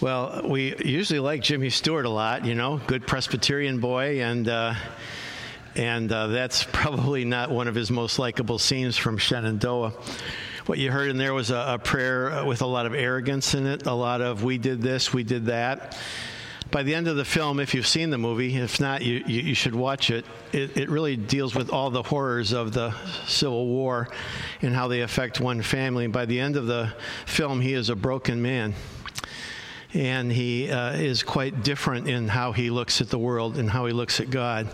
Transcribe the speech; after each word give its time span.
Well, 0.00 0.40
we 0.48 0.74
usually 0.82 1.18
like 1.18 1.42
Jimmy 1.42 1.68
Stewart 1.68 2.06
a 2.06 2.10
lot, 2.10 2.46
you 2.46 2.54
know, 2.54 2.80
good 2.86 3.06
Presbyterian 3.06 3.80
boy, 3.80 4.22
and 4.22 4.48
uh, 4.48 4.74
and 5.76 6.10
uh, 6.10 6.28
that's 6.28 6.64
probably 6.72 7.26
not 7.26 7.50
one 7.50 7.68
of 7.68 7.74
his 7.74 7.90
most 7.90 8.18
likable 8.18 8.58
scenes 8.58 8.96
from 8.96 9.18
Shenandoah. 9.18 9.92
What 10.64 10.78
you 10.78 10.90
heard 10.90 11.10
in 11.10 11.18
there 11.18 11.34
was 11.34 11.50
a, 11.50 11.74
a 11.74 11.78
prayer 11.78 12.46
with 12.46 12.62
a 12.62 12.66
lot 12.66 12.86
of 12.86 12.94
arrogance 12.94 13.52
in 13.52 13.66
it, 13.66 13.86
a 13.86 13.92
lot 13.92 14.22
of 14.22 14.42
"we 14.42 14.56
did 14.56 14.80
this, 14.80 15.12
we 15.12 15.22
did 15.22 15.46
that." 15.46 15.98
By 16.70 16.82
the 16.82 16.94
end 16.94 17.06
of 17.06 17.16
the 17.16 17.24
film, 17.26 17.60
if 17.60 17.74
you've 17.74 17.86
seen 17.86 18.08
the 18.08 18.16
movie, 18.16 18.56
if 18.56 18.80
not, 18.80 19.02
you, 19.02 19.22
you, 19.26 19.42
you 19.42 19.54
should 19.54 19.74
watch 19.74 20.08
it. 20.08 20.24
it. 20.52 20.78
It 20.78 20.88
really 20.88 21.16
deals 21.16 21.54
with 21.54 21.68
all 21.68 21.90
the 21.90 22.04
horrors 22.04 22.52
of 22.52 22.72
the 22.72 22.94
Civil 23.26 23.66
War 23.66 24.08
and 24.62 24.74
how 24.74 24.88
they 24.88 25.02
affect 25.02 25.40
one 25.40 25.60
family. 25.60 26.06
By 26.06 26.24
the 26.24 26.40
end 26.40 26.56
of 26.56 26.66
the 26.66 26.94
film, 27.26 27.60
he 27.60 27.74
is 27.74 27.90
a 27.90 27.96
broken 27.96 28.40
man 28.40 28.74
and 29.94 30.30
he 30.30 30.70
uh, 30.70 30.92
is 30.92 31.22
quite 31.22 31.62
different 31.62 32.08
in 32.08 32.28
how 32.28 32.52
he 32.52 32.70
looks 32.70 33.00
at 33.00 33.08
the 33.08 33.18
world 33.18 33.58
and 33.58 33.68
how 33.70 33.86
he 33.86 33.92
looks 33.92 34.20
at 34.20 34.30
God. 34.30 34.68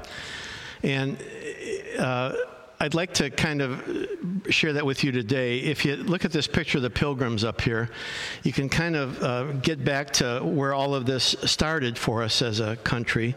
And 0.82 1.18
uh, 1.98 2.34
I'd 2.78 2.94
like 2.94 3.14
to 3.14 3.30
kind 3.30 3.62
of 3.62 3.82
share 4.50 4.74
that 4.74 4.84
with 4.84 5.02
you 5.02 5.12
today. 5.12 5.60
If 5.60 5.84
you 5.84 5.96
look 5.96 6.24
at 6.24 6.32
this 6.32 6.46
picture 6.46 6.78
of 6.78 6.82
the 6.82 6.90
pilgrims 6.90 7.42
up 7.42 7.62
here, 7.62 7.88
you 8.42 8.52
can 8.52 8.68
kind 8.68 8.96
of 8.96 9.22
uh, 9.22 9.52
get 9.52 9.82
back 9.84 10.10
to 10.14 10.40
where 10.40 10.74
all 10.74 10.94
of 10.94 11.06
this 11.06 11.34
started 11.44 11.96
for 11.96 12.22
us 12.22 12.42
as 12.42 12.60
a 12.60 12.76
country 12.76 13.34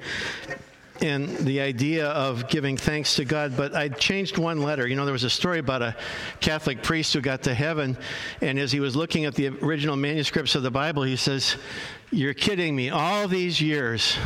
and 1.01 1.29
the 1.39 1.61
idea 1.61 2.07
of 2.07 2.47
giving 2.49 2.77
thanks 2.77 3.15
to 3.15 3.25
God, 3.25 3.55
but 3.55 3.75
I 3.75 3.89
changed 3.89 4.37
one 4.37 4.61
letter. 4.61 4.87
You 4.87 4.95
know, 4.95 5.05
there 5.05 5.13
was 5.13 5.23
a 5.23 5.29
story 5.29 5.59
about 5.59 5.81
a 5.81 5.95
Catholic 6.39 6.83
priest 6.83 7.13
who 7.13 7.21
got 7.21 7.43
to 7.43 7.53
heaven, 7.53 7.97
and 8.41 8.59
as 8.59 8.71
he 8.71 8.79
was 8.79 8.95
looking 8.95 9.25
at 9.25 9.35
the 9.35 9.47
original 9.47 9.95
manuscripts 9.95 10.55
of 10.55 10.63
the 10.63 10.71
Bible, 10.71 11.03
he 11.03 11.15
says, 11.15 11.55
You're 12.11 12.33
kidding 12.33 12.75
me. 12.75 12.89
All 12.89 13.27
these 13.27 13.61
years, 13.61 14.17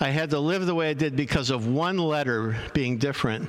I 0.00 0.10
had 0.10 0.30
to 0.30 0.38
live 0.38 0.66
the 0.66 0.74
way 0.74 0.90
I 0.90 0.94
did 0.94 1.16
because 1.16 1.50
of 1.50 1.66
one 1.66 1.98
letter 1.98 2.56
being 2.72 2.98
different 2.98 3.48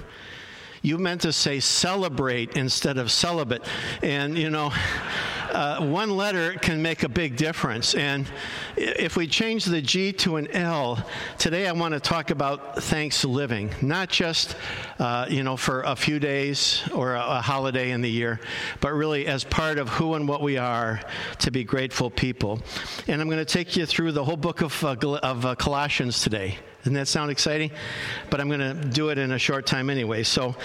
you 0.84 0.98
meant 0.98 1.22
to 1.22 1.32
say 1.32 1.62
celebrate 1.62 2.58
instead 2.58 2.98
of 2.98 3.10
celibate. 3.10 3.64
And, 4.04 4.38
you 4.38 4.50
know, 4.50 4.72
uh, 5.54 5.86
one 5.86 6.18
letter 6.18 6.54
can 6.54 6.82
make 6.82 7.04
a 7.04 7.10
big 7.10 7.36
difference. 7.36 7.96
And 7.96 8.30
if 8.76 9.16
we 9.16 9.28
change 9.28 9.66
the 9.66 9.82
G 9.82 10.12
to 10.14 10.38
an 10.38 10.48
L, 10.52 11.06
today 11.38 11.68
I 11.68 11.72
want 11.72 11.94
to 11.94 12.00
talk 12.00 12.32
about 12.32 12.84
thanks 12.84 13.24
living, 13.24 13.70
not 13.82 14.10
just, 14.10 14.56
uh, 15.00 15.28
you 15.30 15.44
know, 15.44 15.56
for 15.56 15.84
a 15.84 15.96
few 15.96 16.20
days 16.20 16.82
or 16.94 17.14
a, 17.14 17.20
a, 17.20 17.42
holiday 17.42 17.92
in 17.92 18.02
the 18.02 18.10
year, 18.10 18.40
but 18.80 18.94
really 18.94 19.28
as 19.28 19.44
part 19.44 19.78
of 19.78 19.90
who 19.90 20.16
and 20.16 20.28
what 20.28 20.42
we 20.42 20.58
are 20.58 21.00
to 21.40 21.52
be 21.52 21.64
grateful 21.64 22.10
people. 22.10 22.60
And 23.08 23.22
I'm 23.22 23.28
going 23.28 23.44
to 23.44 23.46
take 23.46 23.76
you 23.76 23.86
through 23.86 24.14
the 24.14 24.24
whole 24.24 24.38
book 24.38 24.62
of, 24.62 24.84
uh, 24.84 24.96
of 25.22 25.46
uh, 25.46 25.56
Colossians 25.56 26.22
today. 26.22 26.58
Doesn't 26.80 26.96
that 26.96 27.08
sound 27.08 27.32
exciting? 27.32 27.72
But 28.30 28.42
I'm 28.42 28.50
going 28.50 28.60
to 28.60 28.74
do 28.74 29.10
it 29.10 29.18
in 29.18 29.32
a 29.32 29.40
short 29.40 29.66
time 29.66 29.90
anyway. 29.90 30.24
So 30.24 30.56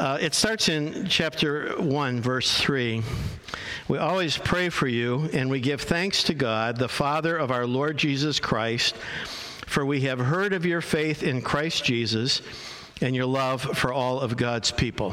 uh, 0.00 0.16
it 0.18 0.34
starts 0.34 0.70
in 0.70 1.06
chapter 1.06 1.74
1, 1.78 2.22
verse 2.22 2.58
3. 2.58 3.02
We 3.86 3.98
always 3.98 4.38
pray 4.38 4.70
for 4.70 4.88
you, 4.88 5.28
and 5.34 5.50
we 5.50 5.60
give 5.60 5.82
thanks 5.82 6.22
to 6.24 6.34
God, 6.34 6.78
the 6.78 6.88
Father 6.88 7.36
of 7.36 7.50
our 7.50 7.66
Lord 7.66 7.98
Jesus 7.98 8.40
Christ, 8.40 8.96
for 9.66 9.84
we 9.84 10.00
have 10.02 10.18
heard 10.18 10.54
of 10.54 10.64
your 10.64 10.80
faith 10.80 11.22
in 11.22 11.42
Christ 11.42 11.84
Jesus 11.84 12.40
and 13.02 13.14
your 13.14 13.26
love 13.26 13.60
for 13.60 13.92
all 13.92 14.20
of 14.20 14.38
God's 14.38 14.70
people. 14.70 15.12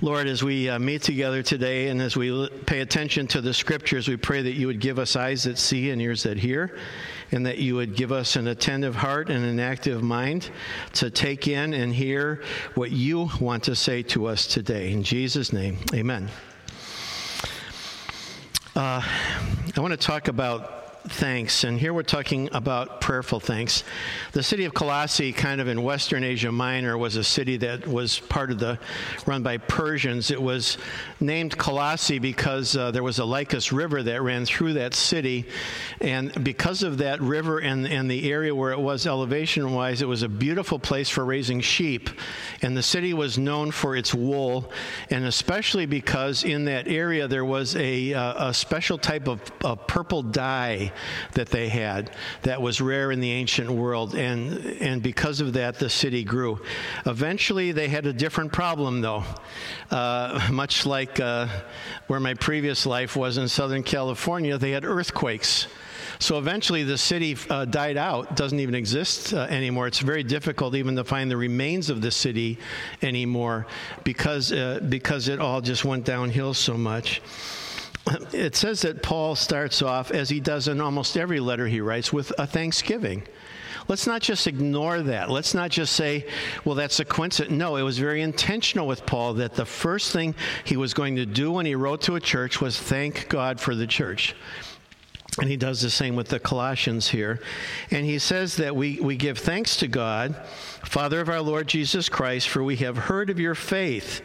Lord, 0.00 0.28
as 0.28 0.42
we 0.42 0.70
uh, 0.70 0.78
meet 0.78 1.02
together 1.02 1.42
today 1.42 1.88
and 1.88 2.00
as 2.00 2.16
we 2.16 2.30
l- 2.30 2.48
pay 2.64 2.80
attention 2.80 3.26
to 3.28 3.42
the 3.42 3.52
scriptures, 3.52 4.08
we 4.08 4.16
pray 4.16 4.40
that 4.40 4.54
you 4.54 4.66
would 4.66 4.80
give 4.80 4.98
us 4.98 5.14
eyes 5.14 5.44
that 5.44 5.58
see 5.58 5.90
and 5.90 6.00
ears 6.00 6.22
that 6.22 6.38
hear 6.38 6.78
and 7.32 7.46
that 7.46 7.58
you 7.58 7.74
would 7.74 7.96
give 7.96 8.12
us 8.12 8.36
an 8.36 8.46
attentive 8.48 8.94
heart 8.94 9.30
and 9.30 9.44
an 9.44 9.60
active 9.60 10.02
mind 10.02 10.50
to 10.94 11.10
take 11.10 11.48
in 11.48 11.74
and 11.74 11.92
hear 11.92 12.42
what 12.74 12.90
you 12.90 13.30
want 13.40 13.64
to 13.64 13.74
say 13.74 14.02
to 14.02 14.26
us 14.26 14.46
today. 14.46 14.92
In 14.92 15.02
Jesus' 15.02 15.52
name, 15.52 15.78
amen. 15.94 16.28
Uh, 18.74 19.02
I 19.76 19.80
want 19.80 19.92
to 19.92 19.96
talk 19.96 20.28
about 20.28 20.85
thanks. 21.10 21.64
And 21.64 21.78
here 21.78 21.92
we're 21.92 22.02
talking 22.02 22.48
about 22.52 23.00
prayerful 23.00 23.40
thanks. 23.40 23.84
The 24.32 24.42
city 24.42 24.64
of 24.64 24.74
Colossae, 24.74 25.32
kind 25.32 25.60
of 25.60 25.68
in 25.68 25.82
Western 25.82 26.24
Asia 26.24 26.50
Minor, 26.50 26.98
was 26.98 27.16
a 27.16 27.24
city 27.24 27.56
that 27.58 27.86
was 27.86 28.18
part 28.18 28.50
of 28.50 28.58
the, 28.58 28.78
run 29.26 29.42
by 29.42 29.58
Persians. 29.58 30.30
It 30.30 30.40
was 30.40 30.78
named 31.20 31.56
Colossae 31.56 32.18
because 32.18 32.76
uh, 32.76 32.90
there 32.90 33.02
was 33.02 33.18
a 33.18 33.24
Lycus 33.24 33.72
River 33.72 34.02
that 34.02 34.22
ran 34.22 34.44
through 34.44 34.74
that 34.74 34.94
city. 34.94 35.46
And 36.00 36.44
because 36.44 36.82
of 36.82 36.98
that 36.98 37.20
river 37.20 37.58
and, 37.58 37.86
and 37.86 38.10
the 38.10 38.30
area 38.30 38.54
where 38.54 38.72
it 38.72 38.80
was 38.80 39.06
elevation 39.06 39.72
wise, 39.72 40.02
it 40.02 40.08
was 40.08 40.22
a 40.22 40.28
beautiful 40.28 40.78
place 40.78 41.08
for 41.08 41.24
raising 41.24 41.60
sheep. 41.60 42.10
And 42.62 42.76
the 42.76 42.82
city 42.82 43.14
was 43.14 43.38
known 43.38 43.70
for 43.70 43.96
its 43.96 44.14
wool, 44.14 44.72
and 45.10 45.24
especially 45.24 45.86
because 45.86 46.44
in 46.44 46.64
that 46.66 46.88
area 46.88 47.28
there 47.28 47.44
was 47.44 47.76
a, 47.76 48.12
uh, 48.14 48.48
a 48.48 48.54
special 48.54 48.98
type 48.98 49.28
of, 49.28 49.40
of 49.64 49.86
purple 49.86 50.22
dye 50.22 50.92
that 51.32 51.48
they 51.48 51.68
had 51.68 52.10
that 52.42 52.60
was 52.60 52.80
rare 52.80 53.12
in 53.12 53.20
the 53.20 53.30
ancient 53.30 53.70
world. 53.70 54.14
And, 54.14 54.58
and 54.80 55.02
because 55.02 55.40
of 55.40 55.52
that, 55.54 55.78
the 55.78 55.90
city 55.90 56.24
grew. 56.24 56.60
Eventually, 57.04 57.72
they 57.72 57.88
had 57.88 58.06
a 58.06 58.12
different 58.12 58.52
problem, 58.52 59.00
though. 59.00 59.24
Uh, 59.90 60.48
much 60.52 60.86
like 60.86 61.20
uh, 61.20 61.46
where 62.06 62.20
my 62.20 62.34
previous 62.34 62.86
life 62.86 63.16
was 63.16 63.38
in 63.38 63.48
Southern 63.48 63.82
California, 63.82 64.58
they 64.58 64.70
had 64.70 64.84
earthquakes. 64.84 65.66
So 66.18 66.38
eventually 66.38 66.82
the 66.82 66.96
city 66.96 67.36
uh, 67.50 67.64
died 67.66 67.96
out, 67.96 68.36
doesn't 68.36 68.58
even 68.58 68.74
exist 68.74 69.34
uh, 69.34 69.40
anymore. 69.50 69.86
It's 69.86 69.98
very 69.98 70.22
difficult 70.22 70.74
even 70.74 70.96
to 70.96 71.04
find 71.04 71.30
the 71.30 71.36
remains 71.36 71.90
of 71.90 72.00
the 72.00 72.10
city 72.10 72.58
anymore 73.02 73.66
because, 74.04 74.52
uh, 74.52 74.80
because 74.88 75.28
it 75.28 75.40
all 75.40 75.60
just 75.60 75.84
went 75.84 76.04
downhill 76.04 76.54
so 76.54 76.76
much 76.76 77.20
it 78.32 78.54
says 78.54 78.82
that 78.82 79.02
Paul 79.02 79.34
starts 79.34 79.82
off, 79.82 80.10
as 80.10 80.28
he 80.28 80.40
does 80.40 80.68
in 80.68 80.80
almost 80.80 81.16
every 81.16 81.40
letter 81.40 81.66
he 81.66 81.80
writes, 81.80 82.12
with 82.12 82.32
a 82.38 82.46
thanksgiving. 82.46 83.22
Let's 83.88 84.06
not 84.06 84.20
just 84.20 84.46
ignore 84.46 85.00
that. 85.02 85.30
Let's 85.30 85.54
not 85.54 85.70
just 85.70 85.92
say, 85.94 86.26
well, 86.64 86.74
that's 86.74 86.98
a 86.98 87.04
coincidence. 87.04 87.56
No, 87.56 87.76
it 87.76 87.82
was 87.82 87.98
very 87.98 88.22
intentional 88.22 88.86
with 88.86 89.06
Paul 89.06 89.34
that 89.34 89.54
the 89.54 89.64
first 89.64 90.12
thing 90.12 90.34
he 90.64 90.76
was 90.76 90.92
going 90.92 91.16
to 91.16 91.26
do 91.26 91.52
when 91.52 91.66
he 91.66 91.74
wrote 91.74 92.02
to 92.02 92.16
a 92.16 92.20
church 92.20 92.60
was 92.60 92.78
thank 92.78 93.28
God 93.28 93.60
for 93.60 93.74
the 93.74 93.86
church. 93.86 94.34
And 95.40 95.48
he 95.48 95.56
does 95.56 95.82
the 95.82 95.90
same 95.90 96.16
with 96.16 96.28
the 96.28 96.40
Colossians 96.40 97.08
here. 97.08 97.40
And 97.90 98.06
he 98.06 98.18
says 98.18 98.56
that 98.56 98.74
we, 98.74 98.98
we 99.00 99.16
give 99.16 99.38
thanks 99.38 99.76
to 99.76 99.88
God, 99.88 100.34
Father 100.84 101.20
of 101.20 101.28
our 101.28 101.42
Lord 101.42 101.68
Jesus 101.68 102.08
Christ, 102.08 102.48
for 102.48 102.64
we 102.64 102.76
have 102.76 102.96
heard 102.96 103.30
of 103.30 103.38
your 103.38 103.54
faith 103.54 104.22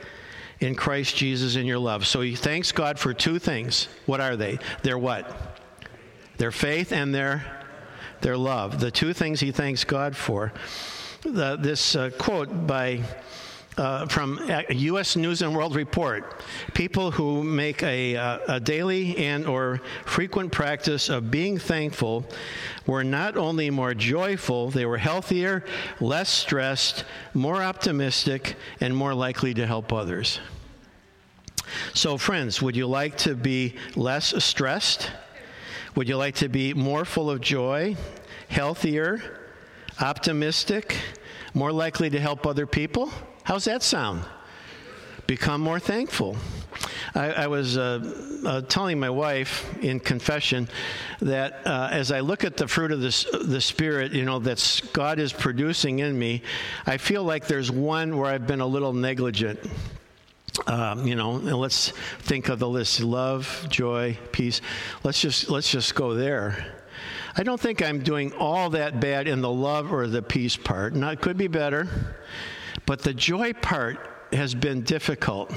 in 0.61 0.75
Christ 0.75 1.15
Jesus 1.17 1.55
in 1.55 1.65
your 1.65 1.79
love. 1.79 2.07
So 2.07 2.21
he 2.21 2.35
thanks 2.35 2.71
God 2.71 2.97
for 2.97 3.13
two 3.13 3.39
things. 3.39 3.87
What 4.05 4.21
are 4.21 4.37
they? 4.37 4.59
Their 4.83 4.97
what? 4.97 5.59
Their 6.37 6.51
faith 6.51 6.93
and 6.93 7.13
their 7.13 7.43
their 8.21 8.37
love. 8.37 8.79
The 8.79 8.91
two 8.91 9.13
things 9.13 9.39
he 9.39 9.51
thanks 9.51 9.83
God 9.83 10.15
for. 10.15 10.53
The, 11.23 11.55
this 11.55 11.95
uh, 11.95 12.11
quote 12.17 12.67
by 12.67 13.01
uh, 13.77 14.05
from 14.07 14.39
U.S. 14.69 15.15
News 15.15 15.41
and 15.41 15.55
World 15.55 15.75
Report: 15.75 16.43
People 16.73 17.11
who 17.11 17.43
make 17.43 17.83
a, 17.83 18.15
uh, 18.15 18.39
a 18.47 18.59
daily 18.59 19.17
and 19.17 19.47
or 19.47 19.81
frequent 20.05 20.51
practice 20.51 21.09
of 21.09 21.31
being 21.31 21.57
thankful 21.57 22.25
were 22.85 23.03
not 23.03 23.37
only 23.37 23.69
more 23.69 23.93
joyful, 23.93 24.69
they 24.69 24.85
were 24.85 24.97
healthier, 24.97 25.63
less 25.99 26.29
stressed, 26.29 27.05
more 27.33 27.61
optimistic, 27.61 28.55
and 28.79 28.95
more 28.95 29.13
likely 29.13 29.53
to 29.53 29.65
help 29.65 29.93
others. 29.93 30.39
So, 31.93 32.17
friends, 32.17 32.61
would 32.61 32.75
you 32.75 32.87
like 32.87 33.17
to 33.19 33.35
be 33.35 33.75
less 33.95 34.43
stressed? 34.43 35.09
Would 35.95 36.07
you 36.07 36.17
like 36.17 36.35
to 36.35 36.49
be 36.49 36.73
more 36.73 37.05
full 37.05 37.29
of 37.29 37.41
joy, 37.41 37.95
healthier, 38.49 39.39
optimistic, 39.99 40.95
more 41.53 41.71
likely 41.71 42.09
to 42.09 42.19
help 42.19 42.47
other 42.47 42.65
people? 42.65 43.11
How's 43.51 43.65
that 43.65 43.83
sound? 43.83 44.23
Become 45.27 45.59
more 45.59 45.77
thankful. 45.77 46.37
I, 47.13 47.33
I 47.33 47.47
was 47.47 47.77
uh, 47.77 48.39
uh, 48.45 48.61
telling 48.61 48.97
my 48.97 49.09
wife 49.09 49.77
in 49.81 49.99
confession 49.99 50.69
that 51.19 51.67
uh, 51.67 51.89
as 51.91 52.13
I 52.13 52.21
look 52.21 52.45
at 52.45 52.55
the 52.55 52.65
fruit 52.65 52.93
of 52.93 53.01
this, 53.01 53.25
the 53.25 53.59
Spirit, 53.59 54.13
you 54.13 54.23
know, 54.23 54.39
that 54.39 54.81
God 54.93 55.19
is 55.19 55.33
producing 55.33 55.99
in 55.99 56.17
me, 56.17 56.43
I 56.85 56.95
feel 56.95 57.25
like 57.25 57.45
there's 57.45 57.69
one 57.69 58.17
where 58.17 58.27
I've 58.27 58.47
been 58.47 58.61
a 58.61 58.65
little 58.65 58.93
negligent. 58.93 59.59
Um, 60.65 61.05
you 61.05 61.17
know, 61.17 61.35
and 61.35 61.57
let's 61.57 61.89
think 62.19 62.47
of 62.47 62.57
the 62.57 62.69
list: 62.69 63.01
love, 63.01 63.67
joy, 63.69 64.17
peace. 64.31 64.61
Let's 65.03 65.19
just 65.19 65.49
let's 65.49 65.69
just 65.69 65.93
go 65.93 66.13
there. 66.13 66.73
I 67.35 67.43
don't 67.43 67.59
think 67.59 67.81
I'm 67.81 67.99
doing 67.99 68.31
all 68.31 68.69
that 68.69 69.01
bad 69.01 69.27
in 69.27 69.41
the 69.41 69.51
love 69.51 69.91
or 69.91 70.07
the 70.07 70.21
peace 70.21 70.55
part. 70.55 70.95
Not 70.95 71.19
could 71.19 71.35
be 71.35 71.49
better, 71.49 72.15
but 72.91 72.99
the 73.03 73.13
joy 73.13 73.53
part 73.53 73.97
has 74.33 74.53
been 74.53 74.81
difficult. 74.81 75.49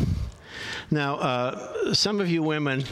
Now, 0.92 1.16
uh, 1.16 1.92
some 1.92 2.20
of 2.20 2.31
you 2.31 2.44
women, 2.44 2.84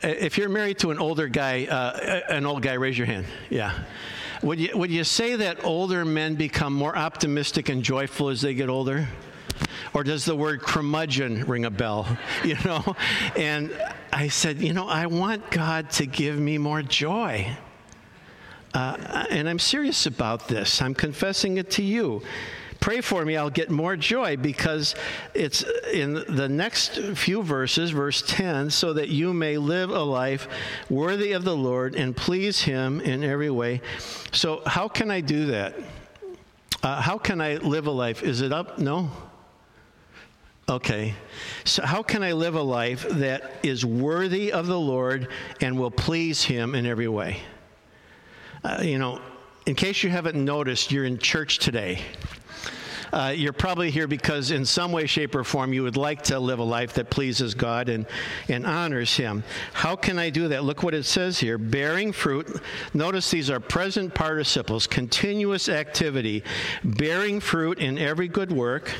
if 0.00 0.38
you're 0.38 0.48
married 0.48 0.78
to 0.78 0.92
an 0.92 0.98
older 0.98 1.28
guy, 1.28 1.66
uh, 1.66 2.22
an 2.30 2.46
old 2.46 2.62
guy, 2.62 2.72
raise 2.72 2.96
your 2.96 3.06
hand. 3.06 3.26
Yeah. 3.50 3.78
Would 4.42 4.58
you, 4.60 4.70
would 4.78 4.90
you 4.90 5.04
say 5.04 5.36
that 5.36 5.62
older 5.62 6.06
men 6.06 6.36
become 6.36 6.72
more 6.72 6.96
optimistic 6.96 7.68
and 7.68 7.82
joyful 7.82 8.30
as 8.30 8.40
they 8.40 8.54
get 8.54 8.70
older? 8.70 9.06
Or 9.92 10.02
does 10.02 10.24
the 10.24 10.34
word 10.34 10.62
curmudgeon 10.62 11.44
ring 11.44 11.66
a 11.66 11.70
bell? 11.70 12.08
You 12.46 12.56
know? 12.64 12.96
And 13.36 13.78
I 14.10 14.28
said, 14.28 14.58
you 14.62 14.72
know, 14.72 14.88
I 14.88 15.04
want 15.04 15.50
God 15.50 15.90
to 15.90 16.06
give 16.06 16.38
me 16.38 16.56
more 16.56 16.80
joy. 16.80 17.54
Uh, 18.72 19.26
and 19.28 19.46
I'm 19.46 19.58
serious 19.58 20.06
about 20.06 20.48
this. 20.48 20.80
I'm 20.80 20.94
confessing 20.94 21.58
it 21.58 21.70
to 21.72 21.82
you 21.82 22.22
pray 22.86 23.00
for 23.00 23.24
me, 23.24 23.36
I'll 23.36 23.50
get 23.50 23.68
more 23.68 23.96
joy 23.96 24.36
because 24.36 24.94
it's 25.34 25.64
in 25.92 26.22
the 26.28 26.48
next 26.48 27.00
few 27.16 27.42
verses, 27.42 27.90
verse 27.90 28.22
10, 28.24 28.70
so 28.70 28.92
that 28.92 29.08
you 29.08 29.34
may 29.34 29.58
live 29.58 29.90
a 29.90 30.04
life 30.04 30.46
worthy 30.88 31.32
of 31.32 31.42
the 31.42 31.56
Lord 31.56 31.96
and 31.96 32.16
please 32.16 32.62
Him 32.62 33.00
in 33.00 33.24
every 33.24 33.50
way. 33.50 33.80
So, 34.30 34.62
how 34.66 34.86
can 34.86 35.10
I 35.10 35.20
do 35.20 35.46
that? 35.46 35.74
Uh, 36.80 37.00
how 37.00 37.18
can 37.18 37.40
I 37.40 37.56
live 37.56 37.88
a 37.88 37.90
life? 37.90 38.22
Is 38.22 38.40
it 38.40 38.52
up? 38.52 38.78
No? 38.78 39.10
Okay. 40.68 41.14
So, 41.64 41.84
how 41.84 42.04
can 42.04 42.22
I 42.22 42.34
live 42.34 42.54
a 42.54 42.62
life 42.62 43.04
that 43.08 43.50
is 43.64 43.84
worthy 43.84 44.52
of 44.52 44.68
the 44.68 44.78
Lord 44.78 45.26
and 45.60 45.76
will 45.76 45.90
please 45.90 46.44
Him 46.44 46.76
in 46.76 46.86
every 46.86 47.08
way? 47.08 47.38
Uh, 48.62 48.78
you 48.82 48.98
know, 48.98 49.20
in 49.66 49.74
case 49.74 50.04
you 50.04 50.10
haven't 50.10 50.36
noticed, 50.36 50.92
you're 50.92 51.04
in 51.04 51.18
church 51.18 51.58
today. 51.58 52.00
Uh, 53.16 53.30
you're 53.30 53.50
probably 53.50 53.90
here 53.90 54.06
because, 54.06 54.50
in 54.50 54.66
some 54.66 54.92
way, 54.92 55.06
shape, 55.06 55.34
or 55.34 55.42
form, 55.42 55.72
you 55.72 55.82
would 55.82 55.96
like 55.96 56.20
to 56.20 56.38
live 56.38 56.58
a 56.58 56.62
life 56.62 56.92
that 56.92 57.08
pleases 57.08 57.54
God 57.54 57.88
and, 57.88 58.04
and 58.50 58.66
honors 58.66 59.16
Him. 59.16 59.42
How 59.72 59.96
can 59.96 60.18
I 60.18 60.28
do 60.28 60.48
that? 60.48 60.64
Look 60.64 60.82
what 60.82 60.92
it 60.92 61.04
says 61.04 61.38
here 61.38 61.56
bearing 61.56 62.12
fruit. 62.12 62.60
Notice 62.92 63.30
these 63.30 63.48
are 63.48 63.58
present 63.58 64.12
participles, 64.12 64.86
continuous 64.86 65.70
activity, 65.70 66.44
bearing 66.84 67.40
fruit 67.40 67.78
in 67.78 67.96
every 67.96 68.28
good 68.28 68.52
work, 68.52 68.92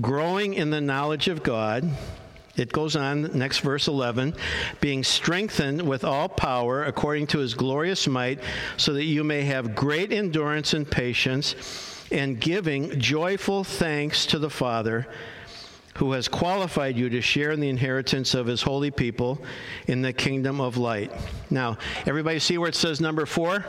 growing 0.00 0.54
in 0.54 0.70
the 0.70 0.80
knowledge 0.80 1.28
of 1.28 1.42
God. 1.42 1.86
It 2.56 2.70
goes 2.72 2.96
on, 2.96 3.36
next 3.36 3.60
verse 3.60 3.88
11, 3.88 4.34
being 4.80 5.02
strengthened 5.04 5.80
with 5.82 6.04
all 6.04 6.28
power 6.28 6.84
according 6.84 7.28
to 7.28 7.38
his 7.38 7.54
glorious 7.54 8.06
might, 8.06 8.40
so 8.76 8.92
that 8.92 9.04
you 9.04 9.24
may 9.24 9.42
have 9.42 9.74
great 9.74 10.12
endurance 10.12 10.74
and 10.74 10.88
patience 10.90 11.54
and 12.10 12.38
giving 12.38 13.00
joyful 13.00 13.64
thanks 13.64 14.26
to 14.26 14.38
the 14.38 14.50
Father 14.50 15.06
who 15.96 16.12
has 16.12 16.28
qualified 16.28 16.96
you 16.96 17.08
to 17.10 17.20
share 17.20 17.52
in 17.52 17.60
the 17.60 17.68
inheritance 17.68 18.34
of 18.34 18.46
his 18.46 18.62
holy 18.62 18.90
people 18.90 19.42
in 19.86 20.02
the 20.02 20.12
kingdom 20.12 20.60
of 20.60 20.76
light. 20.76 21.12
Now, 21.50 21.78
everybody 22.06 22.38
see 22.38 22.58
where 22.58 22.68
it 22.68 22.74
says 22.74 23.00
number 23.00 23.26
four? 23.26 23.64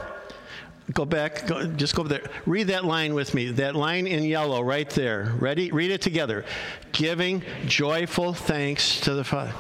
Go 0.92 1.06
back, 1.06 1.48
go, 1.48 1.66
just 1.66 1.96
go 1.96 2.02
over 2.02 2.10
there. 2.10 2.24
Read 2.46 2.68
that 2.68 2.84
line 2.84 3.14
with 3.14 3.34
me. 3.34 3.52
That 3.52 3.76
line 3.76 4.06
in 4.06 4.24
yellow 4.24 4.62
right 4.62 4.90
there. 4.90 5.34
Ready? 5.40 5.72
Read 5.72 5.92
it 5.92 6.02
together. 6.02 6.44
Giving 6.92 7.42
joyful 7.66 8.34
thanks 8.34 9.00
to 9.02 9.14
the 9.14 9.24
Father. 9.24 9.54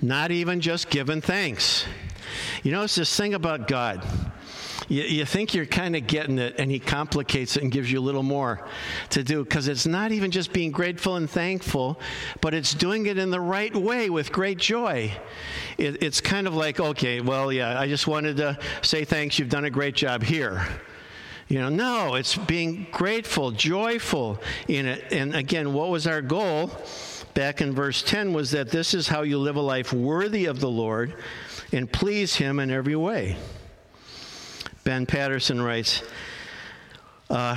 Not 0.00 0.30
even 0.30 0.60
just 0.60 0.88
giving 0.88 1.20
thanks. 1.20 1.84
You 2.62 2.72
know, 2.72 2.84
it's 2.84 2.94
this 2.94 3.14
thing 3.14 3.34
about 3.34 3.68
God 3.68 4.06
you, 4.90 5.04
you 5.04 5.24
think 5.24 5.54
you're 5.54 5.66
kind 5.66 5.94
of 5.94 6.06
getting 6.06 6.38
it, 6.38 6.56
and 6.58 6.70
he 6.70 6.80
complicates 6.80 7.56
it 7.56 7.62
and 7.62 7.72
gives 7.72 7.90
you 7.90 8.00
a 8.00 8.02
little 8.02 8.24
more 8.24 8.66
to 9.10 9.22
do 9.22 9.44
because 9.44 9.68
it's 9.68 9.86
not 9.86 10.10
even 10.10 10.30
just 10.30 10.52
being 10.52 10.72
grateful 10.72 11.16
and 11.16 11.30
thankful, 11.30 11.98
but 12.40 12.52
it's 12.52 12.74
doing 12.74 13.06
it 13.06 13.16
in 13.16 13.30
the 13.30 13.40
right 13.40 13.74
way 13.74 14.10
with 14.10 14.32
great 14.32 14.58
joy. 14.58 15.12
It, 15.78 16.02
it's 16.02 16.20
kind 16.20 16.46
of 16.46 16.54
like, 16.54 16.80
okay, 16.80 17.20
well, 17.20 17.52
yeah, 17.52 17.80
I 17.80 17.86
just 17.86 18.08
wanted 18.08 18.36
to 18.38 18.58
say 18.82 19.04
thanks. 19.04 19.38
You've 19.38 19.48
done 19.48 19.64
a 19.64 19.70
great 19.70 19.94
job 19.94 20.24
here. 20.24 20.66
You 21.46 21.60
know, 21.60 21.68
no, 21.68 22.14
it's 22.16 22.36
being 22.36 22.86
grateful, 22.90 23.52
joyful 23.52 24.40
in 24.68 24.86
it. 24.86 25.12
And 25.12 25.34
again, 25.34 25.72
what 25.72 25.88
was 25.88 26.06
our 26.06 26.20
goal 26.20 26.70
back 27.34 27.60
in 27.60 27.72
verse 27.72 28.02
10 28.02 28.32
was 28.32 28.50
that 28.50 28.70
this 28.70 28.92
is 28.92 29.06
how 29.06 29.22
you 29.22 29.38
live 29.38 29.56
a 29.56 29.60
life 29.60 29.92
worthy 29.92 30.46
of 30.46 30.58
the 30.60 30.70
Lord 30.70 31.14
and 31.72 31.90
please 31.90 32.34
Him 32.34 32.58
in 32.58 32.70
every 32.70 32.96
way. 32.96 33.36
Ben 34.84 35.06
Patterson 35.06 35.60
writes, 35.60 36.02
uh, 37.28 37.56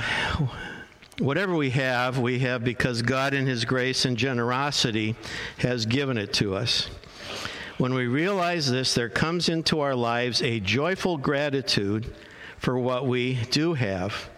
Whatever 1.18 1.54
we 1.54 1.70
have, 1.70 2.18
we 2.18 2.40
have 2.40 2.64
because 2.64 3.00
God, 3.02 3.34
in 3.34 3.46
His 3.46 3.64
grace 3.64 4.04
and 4.04 4.16
generosity, 4.16 5.14
has 5.58 5.86
given 5.86 6.18
it 6.18 6.32
to 6.34 6.56
us. 6.56 6.88
When 7.78 7.94
we 7.94 8.06
realize 8.06 8.68
this, 8.68 8.94
there 8.94 9.08
comes 9.08 9.48
into 9.48 9.80
our 9.80 9.94
lives 9.94 10.42
a 10.42 10.58
joyful 10.58 11.16
gratitude 11.16 12.12
for 12.58 12.78
what 12.78 13.06
we 13.06 13.34
do 13.50 13.74
have, 13.74 14.28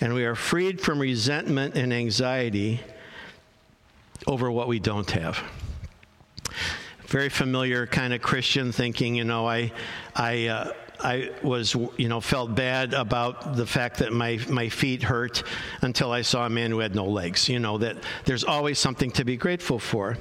and 0.00 0.14
we 0.14 0.24
are 0.24 0.36
freed 0.36 0.80
from 0.80 1.00
resentment 1.00 1.74
and 1.74 1.92
anxiety 1.92 2.80
over 4.28 4.50
what 4.50 4.68
we 4.68 4.78
don't 4.78 5.10
have. 5.10 5.42
Very 7.06 7.28
familiar 7.28 7.86
kind 7.86 8.12
of 8.12 8.22
Christian 8.22 8.70
thinking, 8.70 9.16
you 9.16 9.24
know, 9.24 9.48
I, 9.48 9.72
I, 10.14 10.46
uh, 10.46 10.72
I 11.00 11.30
was, 11.42 11.74
you 11.96 12.08
know, 12.08 12.20
felt 12.20 12.54
bad 12.54 12.94
about 12.94 13.56
the 13.56 13.66
fact 13.66 13.98
that 13.98 14.12
my, 14.12 14.38
my 14.48 14.68
feet 14.68 15.02
hurt 15.02 15.42
until 15.82 16.10
I 16.10 16.22
saw 16.22 16.46
a 16.46 16.50
man 16.50 16.70
who 16.70 16.78
had 16.78 16.94
no 16.94 17.06
legs. 17.06 17.48
You 17.48 17.58
know, 17.58 17.78
that 17.78 17.96
there's 18.24 18.44
always 18.44 18.78
something 18.78 19.10
to 19.12 19.24
be 19.24 19.36
grateful 19.36 19.78
for. 19.78 20.16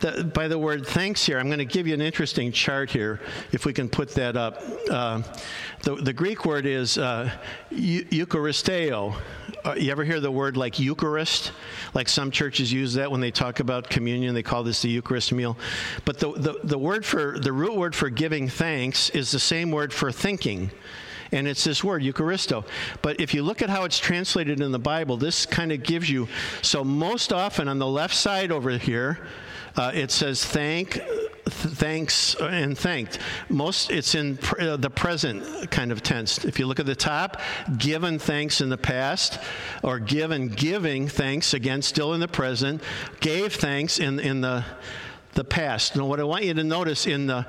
The, 0.00 0.24
by 0.24 0.48
the 0.48 0.58
word 0.58 0.86
thanks 0.86 1.24
here, 1.24 1.38
I'm 1.38 1.46
going 1.46 1.58
to 1.58 1.64
give 1.64 1.86
you 1.86 1.94
an 1.94 2.00
interesting 2.00 2.52
chart 2.52 2.90
here, 2.90 3.20
if 3.52 3.64
we 3.64 3.72
can 3.72 3.88
put 3.88 4.10
that 4.14 4.36
up. 4.36 4.62
Uh, 4.90 5.22
the, 5.82 5.96
the 5.96 6.12
Greek 6.12 6.44
word 6.44 6.66
is 6.66 6.98
uh, 6.98 7.30
eucharisteo. 7.70 9.16
Uh, 9.68 9.74
you 9.74 9.90
ever 9.90 10.02
hear 10.02 10.18
the 10.18 10.30
word 10.30 10.56
like 10.56 10.78
Eucharist? 10.78 11.52
Like 11.92 12.08
some 12.08 12.30
churches 12.30 12.72
use 12.72 12.94
that 12.94 13.10
when 13.10 13.20
they 13.20 13.30
talk 13.30 13.60
about 13.60 13.90
communion, 13.90 14.34
they 14.34 14.42
call 14.42 14.62
this 14.62 14.80
the 14.80 14.88
Eucharist 14.88 15.30
meal. 15.30 15.58
But 16.06 16.18
the, 16.18 16.32
the, 16.32 16.60
the 16.64 16.78
word 16.78 17.04
for, 17.04 17.38
the 17.38 17.52
root 17.52 17.76
word 17.76 17.94
for 17.94 18.08
giving 18.08 18.48
thanks 18.48 19.10
is 19.10 19.30
the 19.30 19.38
same 19.38 19.70
word 19.70 19.92
for 19.92 20.10
thinking 20.10 20.70
and 21.30 21.46
it's 21.46 21.62
this 21.62 21.84
word 21.84 22.02
eucharisto 22.02 22.64
but 23.02 23.20
if 23.20 23.34
you 23.34 23.42
look 23.42 23.60
at 23.60 23.68
how 23.68 23.84
it's 23.84 23.98
translated 23.98 24.62
in 24.62 24.72
the 24.72 24.78
bible 24.78 25.18
this 25.18 25.44
kind 25.44 25.70
of 25.70 25.82
gives 25.82 26.08
you 26.08 26.26
so 26.62 26.82
most 26.82 27.34
often 27.34 27.68
on 27.68 27.78
the 27.78 27.86
left 27.86 28.14
side 28.14 28.50
over 28.50 28.70
here 28.70 29.18
uh, 29.76 29.90
it 29.92 30.10
says 30.10 30.42
thank 30.42 30.98
thanks 31.46 32.34
and 32.36 32.76
thanked. 32.76 33.18
Most 33.48 33.90
it's 33.90 34.14
in 34.14 34.36
pr- 34.36 34.60
uh, 34.60 34.76
the 34.76 34.90
present 34.90 35.70
kind 35.70 35.92
of 35.92 36.02
tense. 36.02 36.44
If 36.44 36.58
you 36.58 36.66
look 36.66 36.80
at 36.80 36.86
the 36.86 36.94
top, 36.94 37.40
given 37.78 38.18
thanks 38.18 38.60
in 38.60 38.68
the 38.68 38.78
past, 38.78 39.38
or 39.82 39.98
given 39.98 40.48
giving 40.48 41.08
thanks 41.08 41.54
again, 41.54 41.82
still 41.82 42.14
in 42.14 42.20
the 42.20 42.28
present, 42.28 42.82
gave 43.20 43.54
thanks 43.54 43.98
in 43.98 44.18
in 44.20 44.40
the 44.40 44.64
the 45.34 45.44
past. 45.44 45.96
Now, 45.96 46.06
what 46.06 46.20
I 46.20 46.24
want 46.24 46.44
you 46.44 46.54
to 46.54 46.64
notice 46.64 47.06
in 47.06 47.26
the 47.26 47.46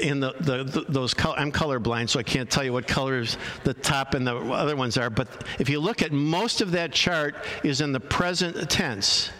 in 0.00 0.20
the, 0.20 0.32
the, 0.40 0.64
the 0.64 0.84
those 0.88 1.12
color, 1.12 1.38
I'm 1.38 1.52
colorblind, 1.52 2.08
so 2.08 2.18
I 2.18 2.22
can't 2.22 2.50
tell 2.50 2.64
you 2.64 2.72
what 2.72 2.86
colors 2.86 3.36
the 3.64 3.74
top 3.74 4.14
and 4.14 4.26
the 4.26 4.36
other 4.36 4.76
ones 4.76 4.96
are. 4.96 5.10
But 5.10 5.28
if 5.58 5.68
you 5.68 5.80
look 5.80 6.02
at 6.02 6.12
most 6.12 6.60
of 6.60 6.72
that 6.72 6.92
chart 6.92 7.34
is 7.62 7.80
in 7.80 7.92
the 7.92 8.00
present 8.00 8.70
tense 8.70 9.30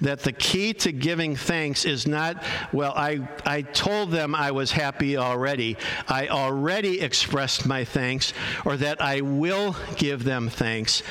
that 0.00 0.20
the 0.20 0.32
key 0.32 0.72
to 0.74 0.92
giving 0.92 1.36
thanks 1.36 1.84
is 1.84 2.06
not, 2.06 2.42
well, 2.72 2.92
I, 2.96 3.28
I 3.44 3.62
told 3.62 4.10
them 4.10 4.34
I 4.34 4.50
was 4.50 4.72
happy 4.72 5.16
already. 5.16 5.76
I 6.08 6.28
already 6.28 7.00
expressed 7.00 7.66
my 7.66 7.84
thanks, 7.84 8.32
or 8.64 8.76
that 8.78 9.00
I 9.00 9.20
will 9.20 9.76
give 9.96 10.24
them 10.24 10.48
thanks. 10.48 11.02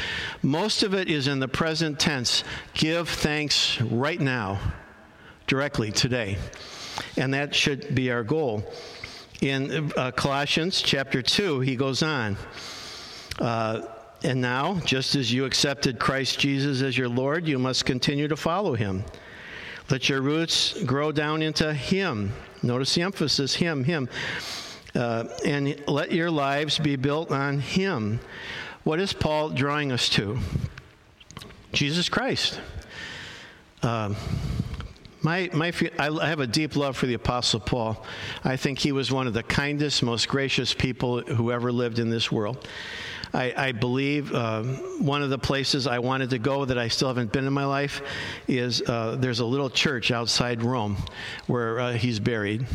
Most 0.41 0.83
of 0.83 0.93
it 0.93 1.09
is 1.09 1.27
in 1.27 1.39
the 1.39 1.47
present 1.47 1.99
tense. 1.99 2.43
Give 2.73 3.07
thanks 3.07 3.79
right 3.81 4.19
now, 4.19 4.59
directly 5.47 5.91
today. 5.91 6.37
And 7.17 7.33
that 7.33 7.55
should 7.55 7.93
be 7.95 8.11
our 8.11 8.23
goal. 8.23 8.63
In 9.41 9.91
uh, 9.95 10.11
Colossians 10.11 10.81
chapter 10.81 11.21
2, 11.21 11.61
he 11.61 11.75
goes 11.75 12.03
on. 12.03 12.37
Uh, 13.39 13.83
and 14.23 14.41
now, 14.41 14.81
just 14.85 15.15
as 15.15 15.31
you 15.31 15.45
accepted 15.45 15.97
Christ 15.97 16.39
Jesus 16.39 16.81
as 16.81 16.97
your 16.97 17.07
Lord, 17.07 17.47
you 17.47 17.57
must 17.57 17.85
continue 17.85 18.27
to 18.27 18.35
follow 18.35 18.75
him. 18.75 19.03
Let 19.89 20.09
your 20.09 20.21
roots 20.21 20.81
grow 20.83 21.11
down 21.11 21.41
into 21.41 21.73
him. 21.73 22.33
Notice 22.61 22.93
the 22.95 23.01
emphasis 23.01 23.55
him, 23.55 23.83
him. 23.83 24.09
Uh, 24.93 25.25
and 25.45 25.81
let 25.87 26.11
your 26.11 26.29
lives 26.29 26.79
be 26.79 26.95
built 26.95 27.31
on 27.31 27.59
him. 27.59 28.19
What 28.83 28.99
is 28.99 29.13
Paul 29.13 29.49
drawing 29.49 29.91
us 29.91 30.09
to? 30.09 30.37
Jesus 31.71 32.09
Christ. 32.09 32.59
Uh, 33.81 34.13
My, 35.21 35.49
my, 35.53 35.73
I 35.97 36.27
have 36.27 36.39
a 36.39 36.47
deep 36.47 36.77
love 36.77 36.95
for 36.95 37.05
the 37.05 37.13
Apostle 37.15 37.59
Paul. 37.59 38.05
I 38.45 38.55
think 38.55 38.79
he 38.79 38.93
was 38.93 39.11
one 39.11 39.27
of 39.27 39.33
the 39.33 39.43
kindest, 39.43 40.01
most 40.01 40.29
gracious 40.29 40.73
people 40.73 41.21
who 41.21 41.51
ever 41.51 41.73
lived 41.73 41.99
in 41.99 42.09
this 42.09 42.31
world. 42.31 42.65
I, 43.33 43.53
I 43.55 43.71
believe 43.73 44.33
uh, 44.33 44.63
one 44.63 45.21
of 45.21 45.29
the 45.29 45.37
places 45.37 45.87
I 45.87 45.99
wanted 45.99 46.29
to 46.29 46.39
go 46.39 46.63
that 46.63 46.77
I 46.77 46.87
still 46.87 47.09
haven't 47.09 47.33
been 47.33 47.45
in 47.45 47.53
my 47.53 47.65
life 47.65 48.01
is 48.47 48.81
uh, 48.81 49.17
there's 49.19 49.41
a 49.41 49.45
little 49.45 49.69
church 49.69 50.09
outside 50.09 50.63
Rome 50.63 50.95
where 51.47 51.79
uh, 51.79 51.93
he's 51.93 52.19
buried. 52.19 52.65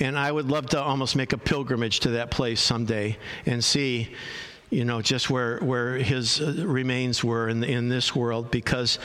And 0.00 0.18
I 0.18 0.32
would 0.32 0.50
love 0.50 0.66
to 0.70 0.80
almost 0.80 1.14
make 1.14 1.32
a 1.32 1.38
pilgrimage 1.38 2.00
to 2.00 2.10
that 2.10 2.30
place 2.30 2.60
someday 2.60 3.16
and 3.46 3.64
see 3.64 4.14
you 4.70 4.84
know, 4.84 5.02
just 5.02 5.28
where, 5.28 5.58
where 5.58 5.96
his 5.96 6.40
uh, 6.40 6.54
remains 6.64 7.24
were 7.24 7.48
in, 7.48 7.64
in 7.64 7.88
this 7.88 8.14
world, 8.14 8.50
because 8.52 9.00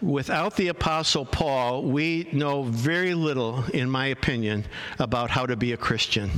without 0.00 0.56
the 0.56 0.68
Apostle 0.68 1.24
Paul, 1.24 1.82
we 1.82 2.28
know 2.32 2.62
very 2.62 3.14
little, 3.14 3.64
in 3.74 3.90
my 3.90 4.06
opinion, 4.06 4.64
about 5.00 5.30
how 5.30 5.44
to 5.44 5.56
be 5.56 5.72
a 5.72 5.76
Christian. 5.76 6.30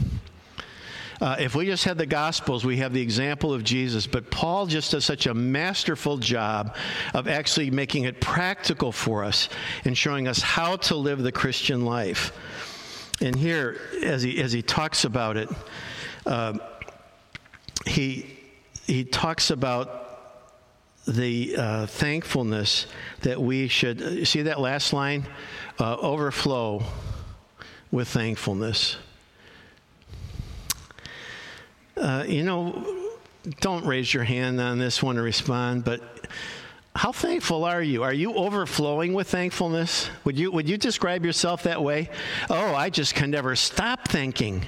Uh, 1.20 1.36
if 1.38 1.54
we 1.54 1.66
just 1.66 1.84
had 1.84 1.98
the 1.98 2.06
Gospels, 2.06 2.64
we 2.64 2.78
have 2.78 2.94
the 2.94 3.02
example 3.02 3.52
of 3.52 3.62
Jesus, 3.62 4.06
but 4.06 4.30
Paul 4.30 4.64
just 4.64 4.92
does 4.92 5.04
such 5.04 5.26
a 5.26 5.34
masterful 5.34 6.16
job 6.16 6.74
of 7.12 7.28
actually 7.28 7.70
making 7.70 8.04
it 8.04 8.22
practical 8.22 8.90
for 8.90 9.22
us 9.22 9.50
and 9.84 9.96
showing 9.96 10.26
us 10.26 10.40
how 10.40 10.76
to 10.76 10.96
live 10.96 11.22
the 11.22 11.32
Christian 11.32 11.84
life. 11.84 12.32
And 13.20 13.36
here, 13.36 13.78
as 14.02 14.22
he, 14.22 14.40
as 14.40 14.50
he 14.50 14.62
talks 14.62 15.04
about 15.04 15.36
it, 15.36 15.50
uh, 16.24 16.56
he 17.84 18.39
he 18.90 19.04
talks 19.04 19.50
about 19.50 20.08
the 21.06 21.54
uh, 21.56 21.86
thankfulness 21.86 22.86
that 23.20 23.40
we 23.40 23.68
should 23.68 24.26
see 24.26 24.42
that 24.42 24.60
last 24.60 24.92
line 24.92 25.26
uh, 25.78 25.96
overflow 25.96 26.82
with 27.92 28.08
thankfulness. 28.08 28.96
Uh, 31.96 32.24
you 32.26 32.42
know, 32.42 32.84
don't 33.60 33.86
raise 33.86 34.12
your 34.12 34.24
hand 34.24 34.60
on 34.60 34.78
this 34.78 35.02
one 35.02 35.16
to 35.16 35.22
respond, 35.22 35.84
but 35.84 36.26
how 36.96 37.12
thankful 37.12 37.64
are 37.64 37.82
you? 37.82 38.02
Are 38.02 38.12
you 38.12 38.34
overflowing 38.34 39.12
with 39.12 39.28
thankfulness? 39.28 40.10
Would 40.24 40.36
you, 40.36 40.50
would 40.50 40.68
you 40.68 40.76
describe 40.76 41.24
yourself 41.24 41.62
that 41.62 41.80
way? 41.80 42.10
Oh, 42.48 42.74
I 42.74 42.90
just 42.90 43.14
can 43.14 43.30
never 43.30 43.54
stop 43.54 44.08
thanking 44.08 44.66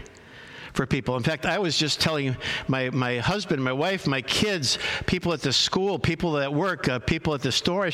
for 0.73 0.87
people. 0.87 1.17
In 1.17 1.23
fact, 1.23 1.47
I 1.47 1.59
was 1.59 1.77
just 1.77 2.01
telling 2.01 2.37
my, 2.69 2.91
my 2.91 3.19
husband, 3.19 3.63
my 3.63 3.73
wife, 3.73 4.07
my 4.07 4.23
kids, 4.23 4.79
people 5.07 5.33
at 5.33 5.41
the 5.41 5.53
school, 5.53 5.99
people 5.99 6.39
at 6.39 6.53
work, 6.53 6.89
uh, 6.89 6.99
people 6.99 7.35
at 7.35 7.43
the 7.43 7.53
store. 7.53 7.89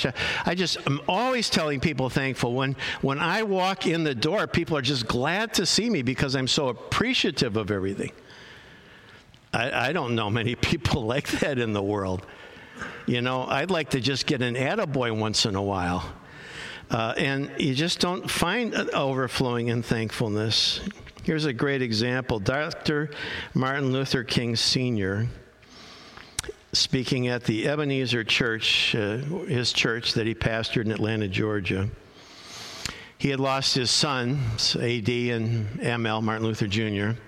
I 0.47 0.55
just, 0.55 0.79
I'm 0.87 1.01
always 1.09 1.51
telling 1.51 1.81
people 1.81 2.09
thankful. 2.09 2.55
When, 2.55 2.77
when 3.01 3.19
I 3.19 3.43
walk 3.43 3.87
in 3.87 4.05
the 4.05 4.15
door, 4.15 4.47
people 4.47 4.77
are 4.77 4.83
just 4.83 5.07
glad 5.07 5.55
to 5.55 5.67
see 5.67 5.91
me 5.91 6.03
because 6.03 6.37
I'm 6.37 6.49
so 6.49 6.69
appreciative 6.69 7.57
of 7.57 7.71
everything. 7.71 8.13
I, 9.53 9.89
I 9.89 9.93
don't 9.93 10.15
know 10.15 10.31
many 10.31 10.55
people 10.71 11.05
like 11.05 11.29
that 11.41 11.59
in 11.59 11.73
the 11.73 11.83
world. 11.83 12.27
You 13.07 13.23
know, 13.23 13.45
I'd 13.45 13.71
like 13.71 13.91
to 13.91 14.01
just 14.01 14.27
get 14.27 14.43
an 14.43 14.55
attaboy 14.55 15.19
once 15.19 15.47
in 15.47 15.57
a 15.57 15.63
while. 15.63 16.05
Uh, 16.91 17.13
and 17.19 17.51
you 17.59 17.75
just 17.75 18.01
don't 18.01 18.31
find 18.31 18.75
overflowing 18.75 19.69
in 19.69 19.83
thankfulness. 19.83 20.81
Here's 21.29 21.45
a 21.45 21.53
great 21.53 21.83
example 21.83 22.39
Dr. 22.39 23.11
Martin 23.53 23.93
Luther 23.93 24.25
King 24.25 24.57
Sr., 24.57 25.29
speaking 26.73 27.29
at 27.29 27.45
the 27.45 27.69
Ebenezer 27.69 28.25
Church, 28.25 28.95
uh, 28.95 29.19
his 29.47 29.75
church 29.75 30.15
that 30.15 30.27
he 30.27 30.35
pastored 30.35 30.87
in 30.87 30.91
Atlanta, 30.91 31.29
Georgia. 31.29 31.91
He 33.19 33.29
had 33.29 33.41
lost 33.41 33.75
his 33.75 33.91
sons, 33.91 34.75
AD 34.75 35.07
and 35.11 35.69
ML, 35.81 36.23
Martin 36.23 36.47
Luther 36.47 36.67
Jr. 36.67 37.21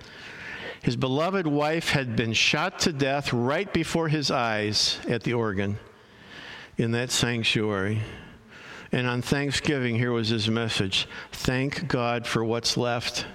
His 0.80 0.96
beloved 0.96 1.46
wife 1.46 1.90
had 1.90 2.16
been 2.16 2.32
shot 2.32 2.78
to 2.78 2.94
death 2.94 3.34
right 3.34 3.70
before 3.70 4.08
his 4.08 4.30
eyes 4.30 4.98
at 5.10 5.24
the 5.24 5.34
organ 5.34 5.78
in 6.78 6.92
that 6.92 7.10
sanctuary. 7.10 8.00
And 8.92 9.06
on 9.06 9.20
Thanksgiving, 9.20 9.96
here 9.96 10.12
was 10.12 10.30
his 10.30 10.48
message 10.48 11.06
Thank 11.32 11.86
God 11.86 12.26
for 12.26 12.42
what's 12.42 12.78
left 12.78 13.26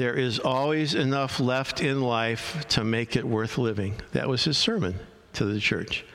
there 0.00 0.14
is 0.14 0.38
always 0.38 0.94
enough 0.94 1.40
left 1.40 1.82
in 1.82 2.00
life 2.00 2.66
to 2.68 2.82
make 2.82 3.16
it 3.16 3.24
worth 3.26 3.58
living. 3.58 3.94
That 4.12 4.30
was 4.30 4.42
his 4.42 4.56
sermon 4.56 4.98
to 5.34 5.44
the 5.44 5.60
church. 5.60 6.06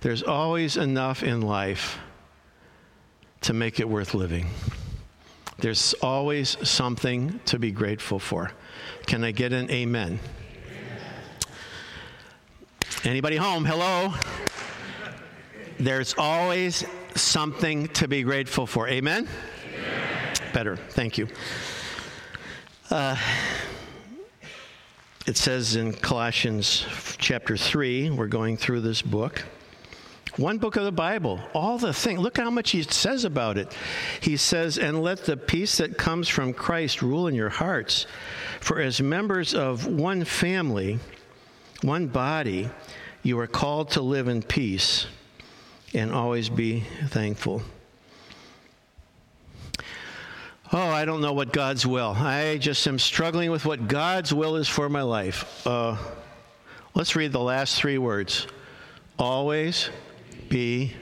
There's 0.00 0.22
always 0.22 0.78
enough 0.78 1.22
in 1.22 1.42
life 1.42 1.98
to 3.42 3.52
make 3.52 3.78
it 3.78 3.86
worth 3.86 4.14
living. 4.14 4.46
There's 5.58 5.92
always 6.00 6.56
something 6.66 7.40
to 7.44 7.58
be 7.58 7.72
grateful 7.72 8.18
for. 8.18 8.52
Can 9.04 9.22
I 9.22 9.32
get 9.32 9.52
an 9.52 9.70
amen? 9.70 10.18
Anybody 13.04 13.36
home? 13.36 13.66
Hello? 13.66 14.14
There's 15.78 16.14
always 16.16 16.86
something 17.16 17.88
to 17.88 18.08
be 18.08 18.22
grateful 18.22 18.66
for. 18.66 18.88
Amen? 18.88 19.28
amen. 19.74 20.52
Better. 20.54 20.76
Thank 20.76 21.18
you. 21.18 21.28
Uh, 22.90 23.16
it 25.24 25.36
says 25.36 25.76
in 25.76 25.92
Colossians 25.92 26.84
chapter 27.18 27.56
3, 27.56 28.10
we're 28.10 28.26
going 28.26 28.56
through 28.56 28.80
this 28.80 29.00
book. 29.00 29.44
One 30.36 30.58
book 30.58 30.74
of 30.74 30.82
the 30.82 30.90
Bible, 30.90 31.38
all 31.54 31.78
the 31.78 31.92
things. 31.92 32.18
Look 32.18 32.36
how 32.38 32.50
much 32.50 32.72
he 32.72 32.82
says 32.82 33.24
about 33.24 33.58
it. 33.58 33.72
He 34.20 34.36
says, 34.36 34.76
And 34.76 35.02
let 35.02 35.24
the 35.24 35.36
peace 35.36 35.76
that 35.76 35.98
comes 35.98 36.28
from 36.28 36.52
Christ 36.52 37.00
rule 37.00 37.28
in 37.28 37.34
your 37.36 37.48
hearts. 37.48 38.06
For 38.58 38.80
as 38.80 39.00
members 39.00 39.54
of 39.54 39.86
one 39.86 40.24
family, 40.24 40.98
one 41.82 42.08
body, 42.08 42.70
you 43.22 43.38
are 43.38 43.46
called 43.46 43.90
to 43.90 44.02
live 44.02 44.26
in 44.26 44.42
peace 44.42 45.06
and 45.94 46.10
always 46.10 46.48
be 46.48 46.80
thankful. 47.06 47.62
Oh, 50.72 50.78
I 50.78 51.04
don't 51.04 51.20
know 51.20 51.32
what 51.32 51.52
God's 51.52 51.84
will. 51.84 52.14
I 52.16 52.56
just 52.58 52.86
am 52.86 53.00
struggling 53.00 53.50
with 53.50 53.66
what 53.66 53.88
God's 53.88 54.32
will 54.32 54.54
is 54.54 54.68
for 54.68 54.88
my 54.88 55.02
life. 55.02 55.66
Uh, 55.66 55.96
let's 56.94 57.16
read 57.16 57.32
the 57.32 57.40
last 57.40 57.76
three 57.76 57.98
words. 57.98 58.46
Always 59.18 59.90
be. 60.48 60.94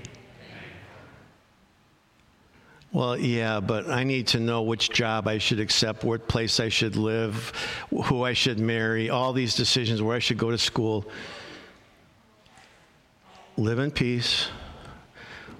Well, 2.93 3.19
yeah, 3.19 3.61
but 3.61 3.91
I 3.91 4.05
need 4.05 4.29
to 4.29 4.41
know 4.41 4.63
which 4.63 4.89
job 4.89 5.29
I 5.29 5.37
should 5.37 5.61
accept, 5.61 6.03
what 6.03 6.27
place 6.27 6.61
I 6.61 6.71
should 6.71 6.97
live, 6.97 7.53
who 8.05 8.23
I 8.23 8.33
should 8.33 8.59
marry, 8.59 9.11
all 9.11 9.35
these 9.35 9.55
decisions, 9.55 10.01
where 10.01 10.17
I 10.17 10.19
should 10.19 10.39
go 10.39 10.51
to 10.51 10.57
school. 10.57 11.05
Live 13.59 13.81
in 13.81 13.91
peace. 13.91 14.49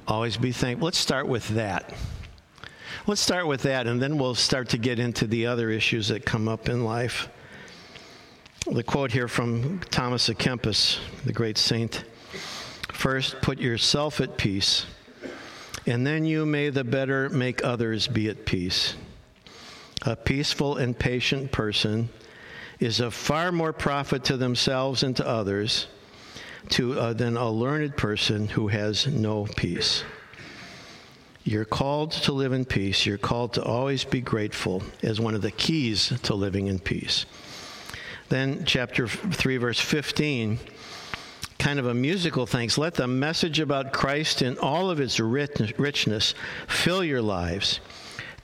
Always 0.07 0.39
be 0.39 0.53
thankful. 0.53 0.87
Let's 0.87 0.97
start 0.97 1.29
with 1.29 1.47
that. 1.49 1.93
Let's 3.09 3.23
start 3.23 3.47
with 3.47 3.63
that, 3.63 3.87
and 3.87 4.03
then 4.03 4.19
we'll 4.19 4.35
start 4.35 4.69
to 4.69 4.77
get 4.77 4.99
into 4.99 5.27
the 5.27 5.47
other 5.47 5.71
issues 5.71 6.09
that 6.09 6.27
come 6.27 6.47
up 6.47 6.69
in 6.69 6.85
life. 6.85 7.31
The 8.71 8.83
quote 8.83 9.13
here 9.13 9.29
from 9.29 9.79
Thomas 9.91 10.29
à 10.29 10.35
Kempis, 10.35 10.99
the 11.25 11.33
great 11.33 11.57
saint 11.57 12.05
First, 12.93 13.41
put 13.41 13.61
yourself 13.61 14.21
at 14.21 14.37
peace, 14.37 14.85
and 15.87 16.07
then 16.07 16.27
you 16.27 16.45
may 16.45 16.69
the 16.69 16.85
better 16.85 17.31
make 17.31 17.65
others 17.65 18.07
be 18.07 18.29
at 18.29 18.45
peace. 18.45 18.95
A 20.03 20.15
peaceful 20.15 20.77
and 20.77 20.99
patient 20.99 21.51
person 21.51 22.11
is 22.79 23.01
of 23.01 23.15
far 23.15 23.51
more 23.51 23.73
profit 23.73 24.23
to 24.25 24.37
themselves 24.37 25.03
and 25.03 25.17
to 25.17 25.27
others 25.27 25.87
to, 26.73 27.01
uh, 27.01 27.13
than 27.15 27.39
a 27.39 27.51
learned 27.51 27.97
person 27.97 28.49
who 28.49 28.69
has 28.69 29.07
no 29.07 29.47
peace. 29.57 30.05
You're 31.49 31.65
called 31.65 32.11
to 32.11 32.33
live 32.33 32.53
in 32.53 32.67
peace. 32.67 33.07
You're 33.07 33.17
called 33.17 33.55
to 33.55 33.65
always 33.65 34.05
be 34.05 34.21
grateful 34.21 34.83
as 35.03 35.19
one 35.19 35.35
of 35.35 35.41
the 35.41 35.51
keys 35.51 36.13
to 36.25 36.35
living 36.35 36.67
in 36.67 36.79
peace. 36.79 37.25
Then, 38.29 38.67
chapter 38.67 39.09
3, 39.09 39.57
verse 39.57 39.81
15, 39.81 40.59
kind 41.59 41.79
of 41.79 41.87
a 41.87 41.95
musical 41.95 42.45
thanks. 42.45 42.77
Let 42.77 42.93
the 42.93 43.07
message 43.07 43.61
about 43.61 43.95
Christ 43.95 44.43
in 44.43 44.59
all 44.59 44.91
of 44.91 45.01
its 45.01 45.19
richness 45.19 46.35
fill 46.67 47.03
your 47.03 47.23
lives. 47.23 47.81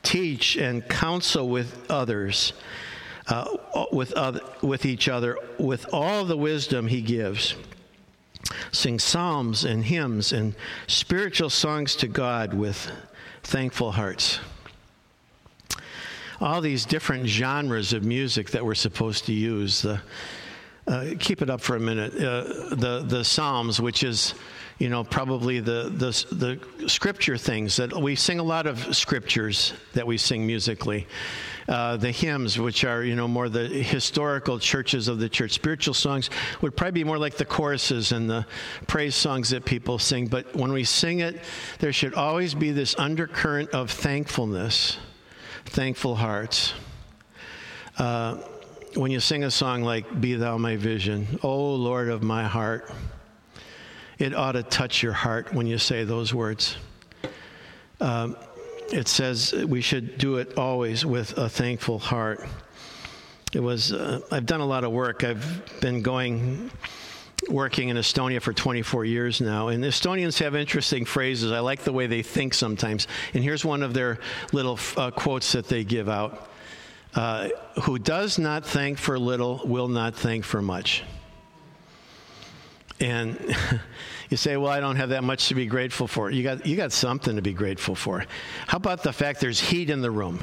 Teach 0.03 0.57
and 0.57 0.89
counsel 0.89 1.47
with 1.51 1.85
others, 1.91 2.55
uh, 3.27 3.55
with, 3.93 4.15
other, 4.15 4.41
with 4.63 4.87
each 4.87 5.11
other, 5.11 5.37
with 5.59 5.85
all 5.93 6.25
the 6.25 6.39
wisdom 6.39 6.87
he 6.87 7.03
gives 7.03 7.55
sing 8.75 8.99
psalms 8.99 9.65
and 9.65 9.85
hymns 9.85 10.33
and 10.33 10.55
spiritual 10.87 11.51
songs 11.51 11.97
to 11.97 12.09
God 12.09 12.55
with 12.55 12.91
thankful 13.43 13.93
hearts. 13.93 14.41
All 16.41 16.61
these 16.61 16.85
different 16.85 17.27
genres 17.27 17.93
of 17.93 18.05
music 18.05 18.51
that 18.51 18.65
we're 18.65 18.75
supposed 18.75 19.27
to 19.27 19.33
use. 19.33 19.83
The, 19.83 20.01
uh, 20.87 21.07
keep 21.19 21.41
it 21.41 21.49
up 21.49 21.61
for 21.61 21.77
a 21.77 21.81
minute. 21.81 22.15
Uh, 22.15 22.75
the, 22.75 23.05
the 23.07 23.25
Psalms, 23.25 23.81
which 23.81 24.03
is 24.03 24.35
you 24.79 24.89
know, 24.89 25.05
probably 25.05 25.61
the, 25.61 25.91
the, 25.95 26.59
the 26.79 26.89
scripture 26.89 27.37
things 27.37 27.77
that 27.77 27.93
we 27.93 28.17
sing 28.17 28.41
a 28.41 28.43
lot 28.43 28.67
of 28.67 28.95
scriptures 28.97 29.73
that 29.93 30.07
we 30.07 30.19
sing 30.19 30.47
musically. 30.47 31.07
Uh, 31.67 31.97
the 31.97 32.11
hymns, 32.11 32.59
which 32.59 32.85
are, 32.85 33.03
you 33.03 33.17
know, 33.17 33.27
more 33.27 33.49
the 33.49 33.67
historical 33.67 34.59
churches 34.59 35.09
of 35.09 35.19
the 35.19 35.31
church. 35.31 35.53
Spiritual 35.53 35.95
songs 35.95 36.29
would 36.61 36.77
probably 36.77 36.93
be 36.93 37.05
more 37.05 37.17
like 37.17 37.39
the 37.39 37.45
choruses 37.45 38.13
and 38.13 38.29
the 38.29 38.45
praise 38.87 39.15
songs 39.15 39.49
that 39.49 39.65
people 39.65 39.99
sing. 39.99 40.27
But 40.27 40.55
when 40.55 40.73
we 40.73 40.85
sing 40.85 41.21
it, 41.21 41.41
there 41.79 41.93
should 41.93 42.13
always 42.15 42.53
be 42.55 42.71
this 42.71 42.95
undercurrent 42.99 43.71
of 43.71 43.91
thankfulness, 43.91 44.99
thankful 45.65 46.17
hearts. 46.17 46.75
Uh, 47.97 48.37
when 48.95 49.11
you 49.11 49.19
sing 49.19 49.45
a 49.45 49.51
song 49.51 49.83
like 49.83 50.21
Be 50.21 50.35
Thou 50.35 50.59
My 50.59 50.77
Vision, 50.77 51.39
O 51.43 51.75
Lord 51.77 52.11
of 52.11 52.23
my 52.23 52.45
heart, 52.45 52.93
it 54.19 54.35
ought 54.35 54.53
to 54.53 54.63
touch 54.63 55.03
your 55.03 55.15
heart 55.15 55.55
when 55.55 55.67
you 55.67 55.79
say 55.79 56.05
those 56.05 56.35
words. 56.35 56.77
Um, 58.01 58.37
it 58.93 59.09
says 59.09 59.53
we 59.53 59.81
should 59.81 60.19
do 60.19 60.37
it 60.37 60.57
always 60.59 61.05
with 61.05 61.37
a 61.39 61.49
thankful 61.49 61.99
heart. 61.99 62.47
It 63.53 63.61
was, 63.61 63.93
uh, 63.93 64.21
I've 64.31 64.47
done 64.47 64.61
a 64.61 64.67
lot 64.67 64.85
of 64.85 64.93
work. 64.93 65.23
I've 65.23 65.81
been 65.81 66.03
going, 66.03 66.71
working 67.49 67.89
in 67.89 67.97
Estonia 67.97 68.43
for 68.43 68.53
24 68.53 69.05
years 69.05 69.41
now. 69.41 69.69
And 69.69 69.85
Estonians 69.85 70.39
have 70.41 70.55
interesting 70.55 71.05
phrases. 71.05 71.53
I 71.53 71.61
like 71.61 71.83
the 71.83 71.93
way 71.93 72.07
they 72.07 72.23
think 72.23 72.55
sometimes. 72.55 73.07
And 73.33 73.45
here's 73.45 73.65
one 73.65 73.83
of 73.83 73.95
their 73.95 74.19
little 74.53 74.79
uh, 74.97 75.11
quotes 75.11 75.53
that 75.53 75.69
they 75.69 75.85
give 75.85 76.09
out 76.09 76.49
uh, 77.15 77.49
Who 77.83 77.99
does 77.99 78.39
not 78.39 78.67
thank 78.67 78.99
for 78.99 79.19
little 79.19 79.61
will 79.65 79.89
not 79.89 80.17
thank 80.17 80.45
for 80.45 80.61
much. 80.61 81.05
And 83.01 83.39
you 84.35 84.37
say, 84.37 84.57
well, 84.57 84.73
I 84.73 84.81
don't 84.81 84.97
have 84.97 85.11
that 85.11 85.23
much 85.23 85.47
to 85.51 85.55
be 85.55 85.65
grateful 85.65 86.09
for. 86.09 86.29
You 86.29 86.43
got, 86.43 86.67
you 86.67 86.75
got 86.75 86.91
something 86.91 87.37
to 87.37 87.43
be 87.43 87.53
grateful 87.53 87.95
for. 87.95 88.27
How 88.67 88.79
about 88.79 89.05
the 89.05 89.13
fact 89.13 89.41
there's 89.41 89.61
heat 89.61 89.91
in 89.91 90.01
the 90.03 90.11
room? 90.11 90.43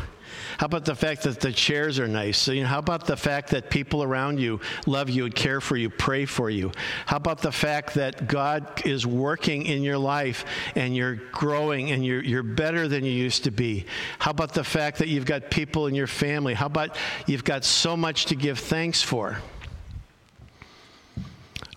How 0.57 0.67
about 0.67 0.86
the 0.86 0.95
fact 0.95 1.24
that 1.24 1.41
the 1.41 1.51
chairs 1.51 2.00
are 2.00 2.07
nice? 2.07 2.38
So, 2.38 2.53
you 2.53 2.62
know, 2.62 2.69
how 2.69 2.79
about 2.79 3.05
the 3.05 3.17
fact 3.17 3.50
that 3.50 3.69
people 3.69 4.01
around 4.01 4.39
you 4.39 4.62
love 4.86 5.10
you 5.10 5.25
and 5.25 5.36
care 5.36 5.60
for 5.60 5.75
you, 5.75 5.89
pray 5.89 6.24
for 6.24 6.50
you? 6.50 6.71
How 7.05 7.17
about 7.17 7.41
the 7.41 7.51
fact 7.51 7.95
that 7.95 8.29
God 8.29 8.86
is 8.86 9.05
working 9.05 9.65
in 9.65 9.83
your 9.83 9.98
life 9.98 10.45
and 10.75 10.95
you're 10.95 11.15
growing 11.33 11.91
and 11.91 12.05
you're, 12.05 12.24
you're 12.24 12.43
better 12.43 12.88
than 12.88 13.03
you 13.03 13.12
used 13.12 13.43
to 13.43 13.51
be? 13.51 13.88
How 14.19 14.31
about 14.31 14.53
the 14.53 14.63
fact 14.63 15.00
that 15.00 15.10
you've 15.10 15.25
got 15.25 15.51
people 15.51 15.88
in 15.88 15.95
your 15.95 16.07
family? 16.07 16.53
How 16.53 16.67
about 16.67 16.95
you've 17.27 17.43
got 17.43 17.65
so 17.65 17.98
much 17.98 18.27
to 18.27 18.38
give 18.38 18.57
thanks 18.57 19.01
for? 19.01 19.39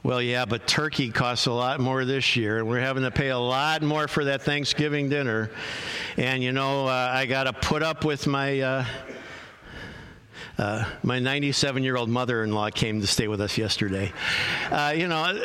Well, 0.05 0.21
yeah, 0.21 0.45
but 0.45 0.67
turkey 0.67 1.09
costs 1.09 1.47
a 1.47 1.53
lot 1.53 1.81
more 1.81 2.05
this 2.05 2.37
year, 2.37 2.59
and 2.59 2.69
we're 2.69 2.81
having 2.81 3.05
to 3.05 3.11
pay 3.11 3.31
a 3.31 3.39
lot 3.39 3.81
more 3.81 4.07
for 4.07 4.27
that 4.27 4.43
Thanksgiving 4.43 5.09
dinner. 5.09 5.51
And 6.19 6.43
you 6.43 6.53
know, 6.53 6.87
uh, 6.87 7.11
I 7.15 7.25
got 7.25 7.45
to 7.45 7.55
put 7.55 7.83
up 7.83 8.05
with 8.05 8.27
my. 8.27 8.61
Uh, 8.61 8.85
uh, 10.59 10.85
my 11.03 11.19
97 11.19 11.83
year 11.83 11.97
old 11.97 12.11
mother 12.11 12.45
in 12.45 12.53
law 12.53 12.69
came 12.69 13.01
to 13.01 13.07
stay 13.07 13.29
with 13.29 13.41
us 13.41 13.57
yesterday. 13.57 14.13
Uh, 14.71 14.93
you 14.95 15.09
know, 15.09 15.37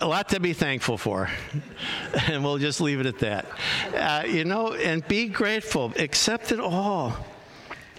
a 0.00 0.06
lot 0.06 0.28
to 0.28 0.40
be 0.40 0.52
thankful 0.52 0.96
for. 0.96 1.28
and 2.28 2.42
we'll 2.42 2.56
just 2.56 2.80
leave 2.80 3.00
it 3.00 3.06
at 3.06 3.18
that. 3.18 3.46
Uh, 3.94 4.24
you 4.26 4.44
know, 4.44 4.72
and 4.74 5.06
be 5.08 5.26
grateful, 5.26 5.92
accept 5.96 6.52
it 6.52 6.60
all. 6.60 7.14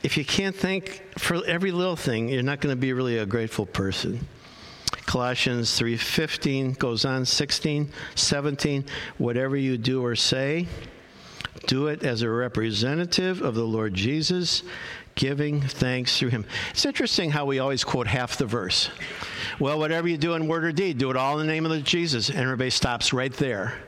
If 0.02 0.18
you 0.18 0.26
can't 0.26 0.56
thank 0.56 1.04
for 1.20 1.46
every 1.46 1.72
little 1.72 1.98
thing, 1.98 2.30
you're 2.30 2.42
not 2.42 2.62
going 2.62 2.74
to 2.74 2.80
be 2.80 2.94
really 2.94 3.18
a 3.18 3.26
grateful 3.28 3.68
person. 3.68 4.26
Colossians 5.10 5.72
3:15 5.72 6.74
goes 6.74 7.04
on 7.04 7.26
16, 7.26 7.90
17, 8.14 8.86
whatever 9.18 9.58
you 9.58 9.76
do 9.76 10.06
or 10.06 10.16
say, 10.16 10.68
do 11.66 11.88
it 11.88 12.04
as 12.04 12.22
a 12.22 12.30
representative 12.30 13.42
of 13.42 13.56
the 13.56 13.64
Lord 13.64 13.96
Jesus, 13.96 14.62
giving 15.16 15.62
thanks 15.62 16.20
through 16.20 16.30
him. 16.30 16.46
It's 16.70 16.86
interesting 16.86 17.32
how 17.32 17.46
we 17.46 17.58
always 17.58 17.84
quote 17.84 18.06
half 18.06 18.38
the 18.38 18.46
verse. 18.46 18.92
Well, 19.60 19.80
whatever 19.80 20.08
you 20.08 20.16
do 20.16 20.36
in 20.36 20.48
word 20.48 20.64
or 20.64 20.72
deed, 20.72 21.00
do 21.00 21.10
it 21.10 21.18
all 21.18 21.40
in 21.40 21.48
the 21.48 21.52
name 21.52 21.66
of 21.66 21.84
Jesus. 21.84 22.30
And 22.30 22.38
everybody 22.38 22.70
stops 22.70 23.12
right 23.12 23.34
there. 23.34 23.80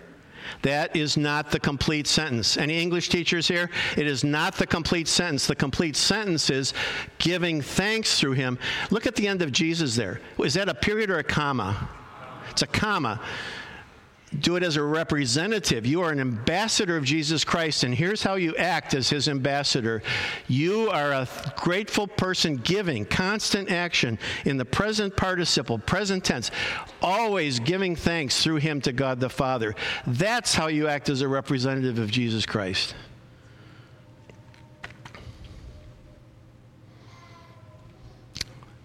That 0.61 0.95
is 0.95 1.17
not 1.17 1.51
the 1.51 1.59
complete 1.59 2.07
sentence. 2.07 2.57
Any 2.57 2.81
English 2.81 3.09
teachers 3.09 3.47
here? 3.47 3.69
It 3.97 4.07
is 4.07 4.23
not 4.23 4.55
the 4.55 4.67
complete 4.67 5.07
sentence. 5.07 5.47
The 5.47 5.55
complete 5.55 5.95
sentence 5.95 6.49
is 6.49 6.73
giving 7.17 7.61
thanks 7.61 8.19
through 8.19 8.33
him. 8.33 8.59
Look 8.89 9.07
at 9.07 9.15
the 9.15 9.27
end 9.27 9.41
of 9.41 9.51
Jesus 9.51 9.95
there. 9.95 10.21
Is 10.39 10.53
that 10.55 10.69
a 10.69 10.73
period 10.73 11.09
or 11.09 11.19
a 11.19 11.23
comma? 11.23 11.89
It's 12.49 12.61
a 12.61 12.67
comma 12.67 13.21
do 14.39 14.55
it 14.55 14.63
as 14.63 14.77
a 14.77 14.83
representative. 14.83 15.85
You 15.85 16.01
are 16.01 16.11
an 16.11 16.19
ambassador 16.19 16.95
of 16.95 17.03
Jesus 17.03 17.43
Christ, 17.43 17.83
and 17.83 17.93
here's 17.93 18.23
how 18.23 18.35
you 18.35 18.55
act 18.55 18.93
as 18.93 19.09
his 19.09 19.27
ambassador. 19.27 20.01
You 20.47 20.89
are 20.89 21.11
a 21.11 21.27
grateful 21.57 22.07
person 22.07 22.55
giving, 22.57 23.05
constant 23.05 23.69
action 23.69 24.17
in 24.45 24.57
the 24.57 24.65
present 24.65 25.17
participle, 25.17 25.79
present 25.79 26.23
tense, 26.23 26.49
always 27.01 27.59
giving 27.59 27.95
thanks 27.95 28.41
through 28.41 28.57
him 28.57 28.79
to 28.81 28.93
God 28.93 29.19
the 29.19 29.29
Father. 29.29 29.75
That's 30.07 30.53
how 30.53 30.67
you 30.67 30.87
act 30.87 31.09
as 31.09 31.21
a 31.21 31.27
representative 31.27 31.99
of 31.99 32.09
Jesus 32.09 32.45
Christ. 32.45 32.95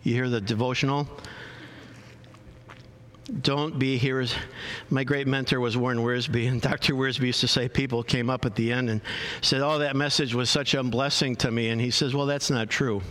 You 0.02 0.14
hear 0.14 0.28
the 0.28 0.40
devotional? 0.40 1.09
Don't 3.40 3.78
be 3.78 3.98
here. 3.98 4.24
My 4.88 5.02
great 5.02 5.26
mentor 5.26 5.58
was 5.58 5.76
Warren 5.76 5.98
Wiersbe, 5.98 6.48
and 6.48 6.60
Dr. 6.70 6.94
Wiersbe 6.94 7.26
used 7.26 7.40
to 7.40 7.48
say 7.48 7.68
people 7.68 8.02
came 8.02 8.30
up 8.30 8.44
at 8.44 8.54
the 8.54 8.72
end 8.72 8.88
and 8.88 9.00
said, 9.40 9.62
Oh, 9.62 9.78
that 9.78 9.96
message 9.96 10.34
was 10.34 10.48
such 10.48 10.74
a 10.74 10.82
blessing 10.82 11.34
to 11.36 11.50
me. 11.50 11.68
And 11.70 11.80
he 11.80 11.90
says, 11.90 12.14
Well, 12.14 12.26
that's 12.26 12.50
not 12.50 12.70
true. 12.70 13.02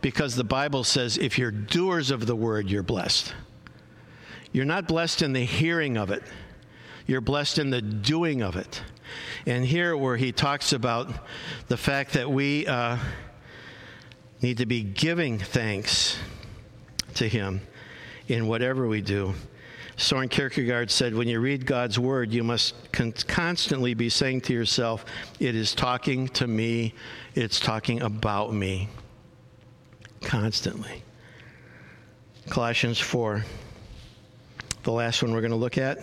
Because 0.00 0.36
the 0.36 0.44
Bible 0.44 0.84
says, 0.84 1.16
if 1.18 1.38
you're 1.38 1.52
doers 1.52 2.10
of 2.10 2.26
the 2.26 2.36
word, 2.36 2.68
you're 2.68 2.82
blessed. 2.82 3.32
You're 4.52 4.64
not 4.64 4.88
blessed 4.88 5.22
in 5.22 5.32
the 5.32 5.44
hearing 5.44 5.96
of 5.96 6.10
it, 6.10 6.22
you're 7.06 7.20
blessed 7.20 7.58
in 7.58 7.70
the 7.70 7.80
doing 7.80 8.42
of 8.42 8.56
it. 8.56 8.82
And 9.46 9.64
here, 9.64 9.96
where 9.96 10.16
he 10.16 10.32
talks 10.32 10.72
about 10.72 11.08
the 11.68 11.76
fact 11.76 12.14
that 12.14 12.30
we 12.30 12.66
uh, 12.66 12.98
need 14.42 14.58
to 14.58 14.66
be 14.66 14.82
giving 14.82 15.38
thanks 15.38 16.18
to 17.14 17.28
him 17.28 17.60
in 18.28 18.46
whatever 18.46 18.86
we 18.86 19.00
do. 19.00 19.34
Soren 19.96 20.28
Kierkegaard 20.28 20.90
said, 20.90 21.14
When 21.14 21.28
you 21.28 21.40
read 21.40 21.66
God's 21.66 21.98
word, 21.98 22.32
you 22.32 22.42
must 22.42 22.74
con- 22.92 23.12
constantly 23.12 23.94
be 23.94 24.08
saying 24.08 24.40
to 24.42 24.52
yourself, 24.52 25.04
It 25.38 25.54
is 25.54 25.74
talking 25.74 26.28
to 26.28 26.46
me, 26.46 26.94
it's 27.34 27.60
talking 27.60 28.02
about 28.02 28.52
me. 28.52 28.88
Constantly. 30.22 31.02
Colossians 32.48 32.98
4, 32.98 33.44
the 34.82 34.92
last 34.92 35.22
one 35.22 35.32
we're 35.32 35.40
going 35.40 35.50
to 35.50 35.56
look 35.56 35.78
at. 35.78 35.98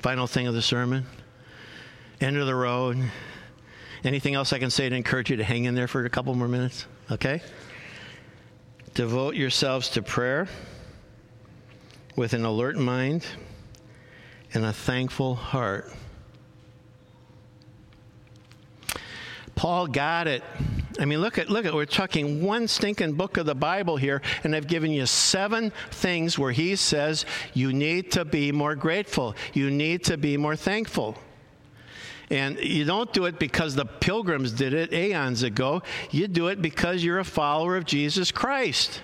Final 0.00 0.26
thing 0.26 0.46
of 0.46 0.54
the 0.54 0.62
sermon. 0.62 1.06
End 2.20 2.36
of 2.36 2.46
the 2.46 2.54
road. 2.54 2.98
Anything 4.02 4.34
else 4.34 4.52
I 4.52 4.58
can 4.58 4.70
say 4.70 4.88
to 4.88 4.96
encourage 4.96 5.30
you 5.30 5.36
to 5.36 5.44
hang 5.44 5.64
in 5.64 5.74
there 5.74 5.86
for 5.86 6.04
a 6.04 6.10
couple 6.10 6.34
more 6.34 6.48
minutes? 6.48 6.86
Okay? 7.10 7.42
Devote 9.00 9.34
yourselves 9.34 9.88
to 9.88 10.02
prayer 10.02 10.46
with 12.16 12.34
an 12.34 12.44
alert 12.44 12.76
mind 12.76 13.24
and 14.52 14.62
a 14.62 14.74
thankful 14.74 15.34
heart. 15.34 15.90
Paul 19.54 19.86
got 19.86 20.28
it. 20.28 20.42
I 20.98 21.06
mean, 21.06 21.22
look 21.22 21.38
at 21.38 21.48
look 21.48 21.64
at 21.64 21.72
we're 21.72 21.86
talking 21.86 22.42
one 22.42 22.68
stinking 22.68 23.14
book 23.14 23.38
of 23.38 23.46
the 23.46 23.54
Bible 23.54 23.96
here, 23.96 24.20
and 24.44 24.54
I've 24.54 24.66
given 24.66 24.90
you 24.90 25.06
seven 25.06 25.72
things 25.90 26.38
where 26.38 26.52
he 26.52 26.76
says 26.76 27.24
you 27.54 27.72
need 27.72 28.12
to 28.12 28.26
be 28.26 28.52
more 28.52 28.74
grateful. 28.74 29.34
You 29.54 29.70
need 29.70 30.04
to 30.04 30.18
be 30.18 30.36
more 30.36 30.56
thankful. 30.56 31.16
And 32.30 32.58
you 32.60 32.84
don't 32.84 33.12
do 33.12 33.24
it 33.24 33.38
because 33.40 33.74
the 33.74 33.84
pilgrims 33.84 34.52
did 34.52 34.72
it 34.72 34.92
aeons 34.92 35.42
ago. 35.42 35.82
You 36.10 36.28
do 36.28 36.46
it 36.46 36.62
because 36.62 37.02
you're 37.02 37.18
a 37.18 37.24
follower 37.24 37.76
of 37.76 37.84
Jesus 37.84 38.30
Christ. 38.30 39.02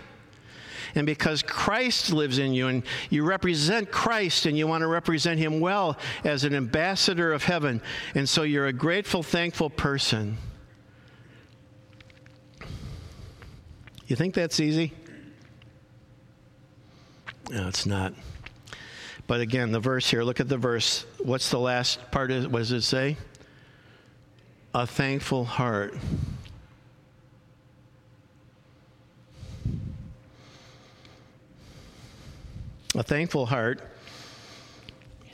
And 0.94 1.04
because 1.06 1.42
Christ 1.42 2.12
lives 2.12 2.38
in 2.38 2.54
you 2.54 2.68
and 2.68 2.82
you 3.10 3.24
represent 3.24 3.90
Christ 3.90 4.46
and 4.46 4.56
you 4.56 4.66
want 4.66 4.82
to 4.82 4.86
represent 4.86 5.38
him 5.38 5.60
well 5.60 5.98
as 6.24 6.44
an 6.44 6.54
ambassador 6.54 7.32
of 7.32 7.44
heaven. 7.44 7.82
And 8.14 8.28
so 8.28 8.44
you're 8.44 8.68
a 8.68 8.72
grateful, 8.72 9.22
thankful 9.22 9.70
person. 9.70 10.38
You 14.06 14.14
think 14.14 14.34
that's 14.34 14.60
easy? 14.60 14.92
No, 17.50 17.68
it's 17.68 17.86
not. 17.86 18.14
But 19.26 19.40
again, 19.40 19.72
the 19.72 19.80
verse 19.80 20.08
here, 20.08 20.22
look 20.22 20.40
at 20.40 20.48
the 20.48 20.56
verse. 20.56 21.04
What's 21.18 21.50
the 21.50 21.58
last 21.58 22.10
part? 22.10 22.30
Of, 22.30 22.52
what 22.52 22.60
does 22.60 22.72
it 22.72 22.82
say? 22.82 23.16
A 24.74 24.86
thankful 24.86 25.44
heart. 25.44 25.94
A 32.94 33.02
thankful 33.02 33.46
heart 33.46 33.80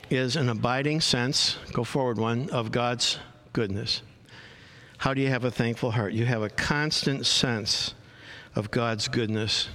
is 0.09 0.35
an 0.35 0.49
abiding 0.49 0.99
sense, 0.99 1.57
go 1.71 1.83
forward 1.83 2.17
one, 2.17 2.49
of 2.49 2.71
God's 2.71 3.19
goodness. 3.53 4.01
How 4.97 5.13
do 5.13 5.21
you 5.21 5.29
have 5.29 5.45
a 5.45 5.51
thankful 5.51 5.91
heart? 5.91 6.13
You 6.13 6.25
have 6.25 6.41
a 6.41 6.49
constant 6.49 7.25
sense 7.25 7.93
of 8.55 8.69
God's 8.69 9.07
goodness. 9.07 9.69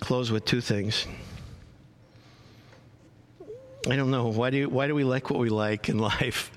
Close 0.00 0.30
with 0.30 0.44
two 0.44 0.60
things. 0.60 1.06
I 3.88 3.96
don't 3.96 4.10
know. 4.10 4.28
Why 4.28 4.48
do, 4.48 4.68
why 4.70 4.86
do 4.86 4.94
we 4.94 5.04
like 5.04 5.28
what 5.28 5.38
we 5.38 5.50
like 5.50 5.90
in 5.90 5.98
life? 6.14 6.50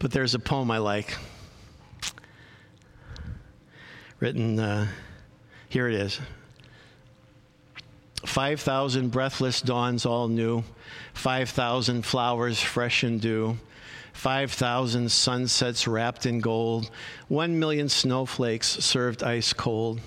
But 0.00 0.10
there's 0.10 0.34
a 0.34 0.38
poem 0.40 0.70
I 0.70 0.78
like. 0.78 1.16
Written, 4.18 4.58
uh, 4.58 4.88
here 5.68 5.88
it 5.88 5.94
is. 5.94 6.20
5,000 8.24 9.10
breathless 9.10 9.60
dawns 9.60 10.04
all 10.04 10.26
new, 10.26 10.64
5,000 11.14 12.04
flowers 12.04 12.60
fresh 12.60 13.04
and 13.04 13.20
dew, 13.20 13.56
5,000 14.14 15.10
sunsets 15.12 15.86
wrapped 15.86 16.26
in 16.26 16.40
gold, 16.40 16.90
1 17.28 17.58
million 17.58 17.88
snowflakes 17.88 18.66
served 18.66 19.22
ice 19.22 19.52
cold, 19.52 20.00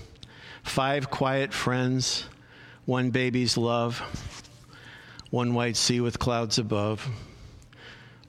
five 0.62 1.10
quiet 1.10 1.54
friends, 1.54 2.24
one 2.84 3.10
baby's 3.10 3.56
love, 3.56 4.02
one 5.30 5.54
white 5.54 5.76
sea 5.76 6.00
with 6.00 6.18
clouds 6.18 6.58
above, 6.58 7.08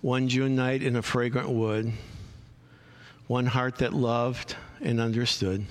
one 0.01 0.27
June 0.27 0.55
night 0.55 0.83
in 0.83 0.95
a 0.95 1.01
fragrant 1.01 1.49
wood, 1.49 1.91
one 3.27 3.47
heart 3.47 3.77
that 3.77 3.93
loved 3.93 4.55
and 4.81 4.99
understood. 4.99 5.65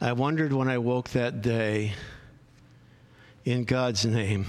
I 0.00 0.12
wondered 0.12 0.52
when 0.52 0.68
I 0.68 0.78
woke 0.78 1.10
that 1.10 1.42
day 1.42 1.94
in 3.44 3.64
God's 3.64 4.04
name, 4.04 4.46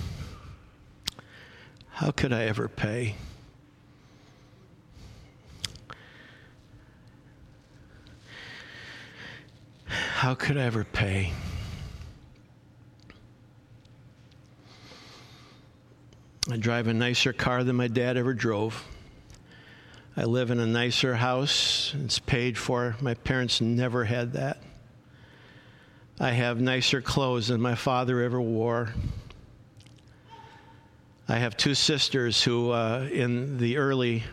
how 1.90 2.12
could 2.12 2.34
I 2.34 2.44
ever 2.46 2.68
pay? 2.68 3.16
How 9.86 10.36
could 10.36 10.58
I 10.58 10.64
ever 10.64 10.84
pay? 10.84 11.34
I 16.50 16.58
drive 16.58 16.88
a 16.88 16.94
nicer 16.94 17.34
car 17.34 17.64
than 17.64 17.76
my 17.76 17.88
dad 17.88 18.18
ever 18.18 18.34
drove. 18.34 18.84
I 20.18 20.24
live 20.24 20.50
in 20.50 20.60
a 20.60 20.66
nicer 20.66 21.14
house. 21.14 21.94
It's 22.04 22.18
paid 22.18 22.58
for. 22.58 22.96
My 23.00 23.14
parents 23.14 23.62
never 23.62 24.06
had 24.06 24.34
that. 24.34 24.58
I 26.20 26.32
have 26.32 26.60
nicer 26.60 27.00
clothes 27.00 27.50
than 27.50 27.62
my 27.62 27.76
father 27.76 28.22
ever 28.22 28.42
wore. 28.42 28.90
I 31.30 31.38
have 31.38 31.56
two 31.58 31.76
sisters 31.76 32.44
who, 32.44 32.72
uh, 32.72 33.08
in 33.12 33.60
the 33.60 33.78
early 33.78 34.24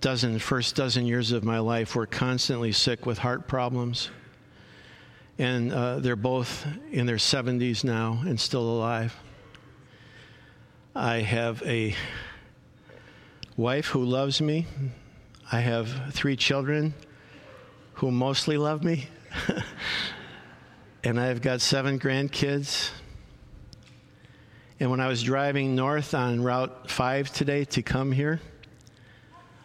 dozen, 0.00 0.38
first 0.38 0.76
dozen 0.76 1.06
years 1.06 1.32
of 1.32 1.42
my 1.42 1.58
life, 1.58 1.96
were 1.96 2.06
constantly 2.06 2.70
sick 2.70 3.04
with 3.04 3.18
heart 3.18 3.48
problems. 3.48 4.10
And 5.38 5.72
uh, 5.72 5.98
they're 5.98 6.14
both 6.14 6.64
in 6.92 7.06
their 7.06 7.16
70s 7.16 7.82
now 7.82 8.22
and 8.24 8.38
still 8.38 8.62
alive. 8.62 9.12
I 10.94 11.20
have 11.20 11.62
a 11.62 11.94
wife 13.56 13.86
who 13.86 14.04
loves 14.04 14.42
me. 14.42 14.66
I 15.50 15.60
have 15.60 16.12
three 16.12 16.36
children 16.36 16.92
who 17.94 18.10
mostly 18.10 18.58
love 18.58 18.84
me. 18.84 19.08
and 21.04 21.18
I've 21.18 21.40
got 21.40 21.62
seven 21.62 21.98
grandkids. 21.98 22.90
And 24.80 24.90
when 24.90 25.00
I 25.00 25.06
was 25.08 25.22
driving 25.22 25.74
north 25.74 26.12
on 26.12 26.42
Route 26.42 26.90
5 26.90 27.32
today 27.32 27.64
to 27.66 27.82
come 27.82 28.12
here, 28.12 28.42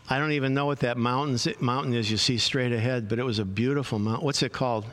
I 0.09 0.19
don't 0.19 0.31
even 0.31 0.53
know 0.53 0.65
what 0.65 0.79
that 0.79 0.95
mountain's, 0.95 1.45
mountain 1.59 1.93
is 1.93 2.09
you 2.09 2.15
see 2.15 2.37
straight 2.37 2.71
ahead, 2.71 3.09
but 3.09 3.19
it 3.19 3.23
was 3.23 3.39
a 3.39 3.45
beautiful 3.45 3.99
mountain. 3.99 4.23
What's 4.23 4.43
it 4.43 4.53
called? 4.53 4.85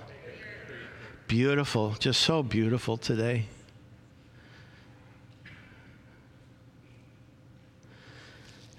Beautiful, 1.29 1.93
just 2.01 2.23
so 2.23 2.43
beautiful 2.43 2.97
today. 2.97 3.47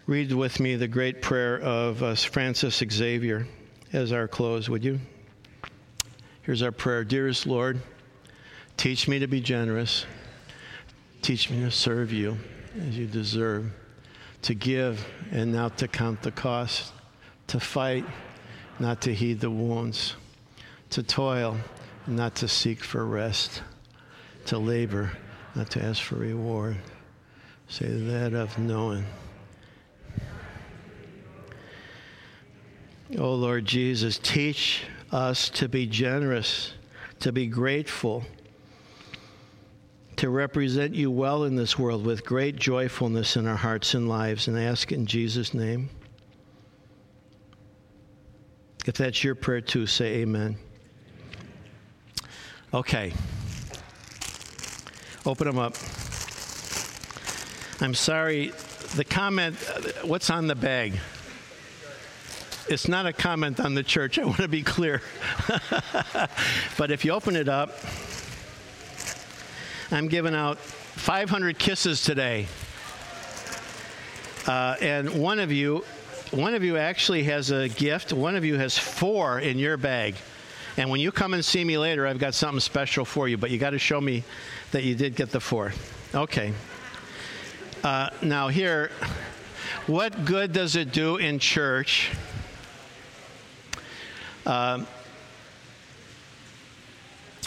Read 0.08 0.32
with 0.34 0.60
me 0.60 0.76
the 0.76 0.88
great 0.88 1.24
prayer 1.24 1.60
of 1.60 2.04
uh, 2.04 2.13
Francis 2.13 2.84
Xavier 2.91 3.48
as 3.91 4.12
our 4.12 4.28
close, 4.28 4.70
would 4.70 4.84
you? 4.84 5.00
Here's 6.44 6.62
our 6.62 6.72
prayer 6.72 7.04
Dearest 7.04 7.48
Lord, 7.48 7.82
teach 8.78 9.08
me 9.08 9.18
to 9.18 9.26
be 9.26 9.41
generous. 9.41 10.06
Teach 11.24 11.50
me 11.50 11.62
to 11.62 11.72
serve 11.72 12.13
you 12.13 12.38
as 12.80 12.96
you 12.96 13.08
deserve, 13.08 13.72
to 14.44 14.54
give 14.54 15.04
and 15.32 15.52
not 15.52 15.80
to 15.80 15.88
count 15.88 16.22
the 16.22 16.30
cost, 16.30 16.94
to 17.48 17.60
fight, 17.60 18.06
not 18.78 19.02
to 19.02 19.13
heed 19.13 19.39
the 19.39 19.50
wounds, 19.50 20.13
to 20.91 21.02
toil, 21.02 21.58
not 22.06 22.36
to 22.36 22.48
seek 22.48 22.84
for 22.84 23.04
rest, 23.04 23.63
to 24.46 24.60
labor, 24.60 25.13
not 25.56 25.72
to 25.72 25.84
ask 25.84 26.00
for 26.00 26.18
reward. 26.18 26.78
Say 27.68 27.88
that 27.88 28.36
of 28.36 28.60
knowing. 28.60 29.06
Oh 33.17 33.34
Lord 33.34 33.63
Jesus, 33.63 34.17
teach 34.17 34.84
us 35.10 35.49
to 35.51 35.69
be 35.69 35.86
generous, 35.86 36.73
to 37.21 37.32
be 37.32 37.47
grateful, 37.47 38.25
to 40.17 40.30
represent 40.30 40.93
you 40.93 41.10
well 41.10 41.45
in 41.45 41.56
this 41.56 41.80
world 41.80 42.06
with 42.06 42.25
great 42.25 42.58
joyfulness 42.58 43.38
in 43.38 43.47
our 43.47 43.56
hearts 43.56 43.93
and 43.93 44.10
lives. 44.10 44.49
And 44.49 44.58
I 44.58 44.63
ask 44.63 44.91
in 44.91 45.06
Jesus' 45.06 45.54
name. 45.54 45.89
If 48.86 48.95
that's 48.95 49.23
your 49.23 49.36
prayer 49.36 49.62
too, 49.62 49.88
say 49.88 50.17
amen. 50.17 50.58
Okay. 52.73 53.13
Open 55.25 55.47
them 55.47 55.58
up. 55.58 55.75
I'm 57.80 57.93
sorry, 57.93 58.51
the 58.95 59.06
comment, 59.06 59.56
uh, 59.73 60.06
what's 60.06 60.30
on 60.30 60.47
the 60.47 60.56
bag? 60.56 60.99
It's 62.67 62.88
not 62.88 63.06
a 63.06 63.13
comment 63.13 63.60
on 63.60 63.75
the 63.75 63.84
church. 63.84 64.17
I 64.17 64.25
want 64.25 64.38
to 64.38 64.47
be 64.47 64.63
clear. 64.63 65.01
but 66.78 66.91
if 66.91 67.06
you 67.06 67.12
open 67.12 67.36
it 67.36 67.47
up, 67.47 67.71
I'm 69.91 70.08
giving 70.08 70.34
out 70.34 70.58
500 70.58 71.60
kisses 71.60 72.04
today. 72.04 72.47
Uh, 74.47 74.75
and 74.82 75.10
one 75.21 75.39
of 75.39 75.51
you, 75.51 75.84
one 76.32 76.56
of 76.56 76.63
you 76.63 76.78
actually 76.78 77.23
has 77.23 77.51
a 77.51 77.69
gift. 77.69 78.13
One 78.13 78.36
of 78.36 78.43
you 78.43 78.56
has 78.56 78.78
four 78.78 79.39
in 79.39 79.60
your 79.60 79.78
bag. 79.78 80.15
And 80.78 80.89
when 80.89 80.99
you 80.99 81.12
come 81.12 81.34
and 81.34 81.45
see 81.45 81.63
me 81.63 81.78
later, 81.78 82.06
I've 82.06 82.19
got 82.19 82.34
something 82.34 82.60
special 82.60 83.06
for 83.06 83.28
you. 83.28 83.38
But 83.38 83.51
you 83.51 83.58
got 83.58 83.71
to 83.71 83.80
show 83.80 84.01
me 84.01 84.23
that 84.71 84.84
you 84.84 84.95
did 84.95 85.15
get 85.15 85.30
the 85.30 85.39
four. 85.39 85.71
Okay. 86.13 86.54
Uh, 87.84 88.10
now 88.21 88.47
here, 88.47 88.91
what 89.88 90.25
good 90.25 90.51
does 90.51 90.75
it 90.75 90.91
do 90.91 91.17
in 91.17 91.38
church? 91.38 92.10
Um, 94.45 94.86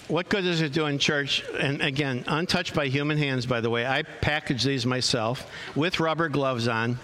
what 0.08 0.28
good 0.30 0.42
does 0.42 0.62
it 0.62 0.72
do 0.72 0.86
in 0.86 0.98
church? 0.98 1.44
And 1.60 1.82
again, 1.82 2.24
untouched 2.26 2.74
by 2.74 2.88
human 2.88 3.18
hands, 3.18 3.44
by 3.44 3.60
the 3.60 3.68
way. 3.68 3.86
I 3.86 4.02
package 4.02 4.64
these 4.64 4.86
myself 4.86 5.48
with 5.76 6.00
rubber 6.00 6.28
gloves 6.30 6.66
on, 6.66 6.98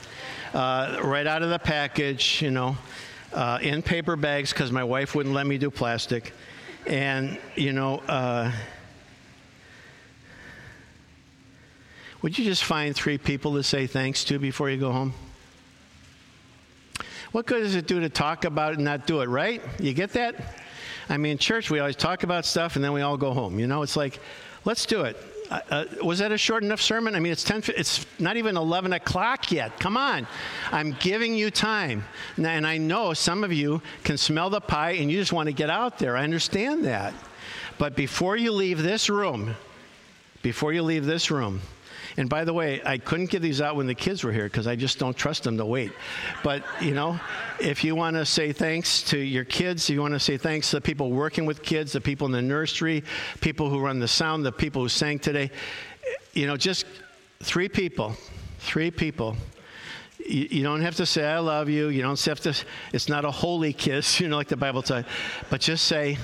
uh, 0.55 1.01
right 1.05 1.27
out 1.27 1.43
of 1.43 1.51
the 1.51 1.59
package, 1.59 2.41
you 2.41 2.51
know, 2.51 2.77
uh, 3.35 3.59
in 3.61 3.83
paper 3.83 4.17
bags 4.17 4.53
because 4.53 4.73
my 4.73 4.85
wife 4.85 5.15
wouldn't 5.15 5.35
let 5.35 5.47
me 5.47 5.59
do 5.59 5.71
plastic. 5.71 6.33
And, 6.87 7.39
you 7.57 7.73
know, 7.73 7.99
uh, 8.09 8.53
would 12.23 12.39
you 12.39 12.45
just 12.45 12.65
find 12.65 12.97
three 12.97 13.19
people 13.19 13.55
to 13.55 13.63
say 13.63 13.87
thanks 13.87 14.25
to 14.25 14.39
before 14.39 14.71
you 14.71 14.79
go 14.79 14.93
home? 14.93 15.13
What 17.35 17.47
good 17.47 17.65
does 17.65 17.75
it 17.75 17.89
do 17.89 17.99
to 17.99 18.09
talk 18.09 18.45
about 18.45 18.75
it 18.75 18.77
and 18.77 18.85
not 18.85 19.09
do 19.09 19.21
it, 19.21 19.27
right? 19.27 19.61
You 19.81 19.93
get 19.93 20.13
that? 20.13 20.37
I 21.09 21.17
mean, 21.17 21.37
church, 21.37 21.69
we 21.69 21.81
always 21.81 21.97
talk 21.97 22.23
about 22.23 22.45
stuff 22.45 22.77
and 22.77 22.85
then 22.85 22.93
we 22.93 23.01
all 23.01 23.17
go 23.17 23.33
home. 23.33 23.59
You 23.59 23.67
know, 23.67 23.83
it's 23.83 23.97
like, 23.97 24.21
let's 24.65 24.87
do 24.87 25.01
it. 25.01 25.17
Uh, 25.51 25.61
uh, 25.69 25.85
was 26.05 26.21
that 26.21 26.31
a 26.31 26.39
short 26.39 26.63
enough 26.63 26.81
sermon? 26.81 27.17
I 27.17 27.19
mean, 27.19 27.33
it's 27.33 27.43
10, 27.43 27.65
it's 27.77 28.07
not 28.21 28.37
even 28.37 28.57
11 28.57 28.93
o'clock 28.93 29.51
yet. 29.51 29.81
Come 29.81 29.97
on. 29.97 30.29
I'm 30.71 30.97
giving 31.01 31.35
you 31.35 31.51
time. 31.51 32.05
And 32.37 32.65
I 32.65 32.79
know 32.79 33.13
some 33.15 33.43
of 33.43 33.53
you 33.53 33.83
can 34.05 34.17
smell 34.17 34.49
the 34.49 34.61
pie 34.61 34.93
and 34.93 35.11
you 35.11 35.19
just 35.19 35.33
want 35.33 35.49
to 35.49 35.53
get 35.53 35.71
out 35.71 35.99
there. 35.99 36.17
I 36.17 36.23
understand 36.23 36.85
that. 36.85 37.15
But 37.79 37.97
before 37.97 38.37
you 38.37 38.53
leave 38.53 38.81
this 38.81 39.11
room, 39.11 39.57
before 40.43 40.73
you 40.73 40.85
leave 40.85 41.05
this 41.05 41.33
room, 41.33 41.63
and 42.17 42.29
by 42.29 42.45
the 42.45 42.53
way, 42.53 42.81
I 42.85 42.99
couldn't 42.99 43.31
give 43.31 43.43
these 43.43 43.61
out 43.61 43.77
when 43.77 43.87
the 43.87 43.95
kids 43.95 44.23
were 44.23 44.33
here 44.33 44.45
because 44.45 44.67
I 44.67 44.77
just 44.77 44.99
don't 44.99 45.17
trust 45.17 45.43
them 45.43 45.57
to 45.59 45.67
wait. 45.67 45.93
But, 46.43 46.65
you 46.81 46.93
know, 46.93 47.19
if 47.61 47.83
you 47.83 47.95
want 47.97 48.17
to 48.17 48.25
say 48.25 48.53
thanks 48.53 49.03
to 49.05 49.19
your 49.19 49.45
kids, 49.45 49.89
if 49.89 49.95
you 49.95 50.01
want 50.01 50.15
to 50.15 50.21
say 50.21 50.37
thanks 50.37 50.71
to 50.71 50.77
the 50.77 50.81
people 50.81 51.11
working 51.11 51.45
with 51.45 51.63
kids, 51.63 51.93
the 51.93 52.01
people 52.01 52.27
in 52.27 52.33
the 52.33 52.43
nursery, 52.43 53.03
people 53.41 53.69
who 53.69 53.81
run 53.81 53.99
the 53.99 54.09
sound, 54.09 54.45
the 54.45 54.53
people 54.53 54.83
who 54.83 54.89
sang 54.89 55.19
today, 55.19 55.51
you 56.35 56.47
know, 56.47 56.57
just 56.57 56.87
three 57.41 57.69
people, 57.69 58.15
three 58.61 58.91
people. 58.91 59.37
You, 60.27 60.63
don't 60.63 60.81
have 60.81 60.97
to 60.97 61.07
say, 61.07 61.25
I 61.27 61.39
love 61.39 61.69
you. 61.69 61.89
You 61.89 62.01
don't 62.01 62.23
have 62.25 62.41
to, 62.41 62.55
it's 62.93 63.09
not 63.09 63.25
a 63.25 63.31
holy 63.31 63.73
kiss, 63.73 64.21
you 64.21 64.29
know, 64.29 64.37
like 64.37 64.49
the 64.49 64.57
Bible 64.57 64.83
says, 64.83 65.05
but 65.51 65.61
just 65.61 65.85
say, 65.87 66.17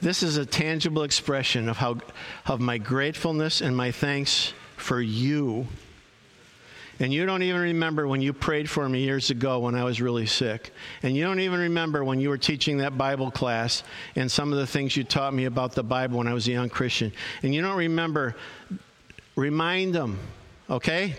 this 0.00 0.22
is 0.22 0.38
a 0.38 0.46
tangible 0.46 1.02
expression 1.02 1.68
of 1.68 1.76
how 1.76 1.98
of 2.46 2.58
my 2.58 2.78
gratefulness 2.78 3.60
and 3.60 3.76
my 3.76 3.90
thanks 3.90 4.54
for 4.80 5.00
you. 5.00 5.66
And 7.00 7.14
you 7.14 7.24
don't 7.24 7.42
even 7.42 7.62
remember 7.62 8.06
when 8.06 8.20
you 8.20 8.34
prayed 8.34 8.68
for 8.68 8.86
me 8.86 9.02
years 9.02 9.30
ago 9.30 9.60
when 9.60 9.74
I 9.74 9.84
was 9.84 10.02
really 10.02 10.26
sick. 10.26 10.70
And 11.02 11.16
you 11.16 11.24
don't 11.24 11.40
even 11.40 11.60
remember 11.60 12.04
when 12.04 12.20
you 12.20 12.28
were 12.28 12.36
teaching 12.36 12.76
that 12.78 12.98
Bible 12.98 13.30
class 13.30 13.82
and 14.16 14.30
some 14.30 14.52
of 14.52 14.58
the 14.58 14.66
things 14.66 14.94
you 14.96 15.04
taught 15.04 15.32
me 15.32 15.46
about 15.46 15.72
the 15.72 15.82
Bible 15.82 16.18
when 16.18 16.26
I 16.26 16.34
was 16.34 16.46
a 16.46 16.52
young 16.52 16.68
Christian. 16.68 17.10
And 17.42 17.54
you 17.54 17.62
don't 17.62 17.78
remember, 17.78 18.36
remind 19.34 19.94
them, 19.94 20.18
okay? 20.68 21.08
Go 21.10 21.18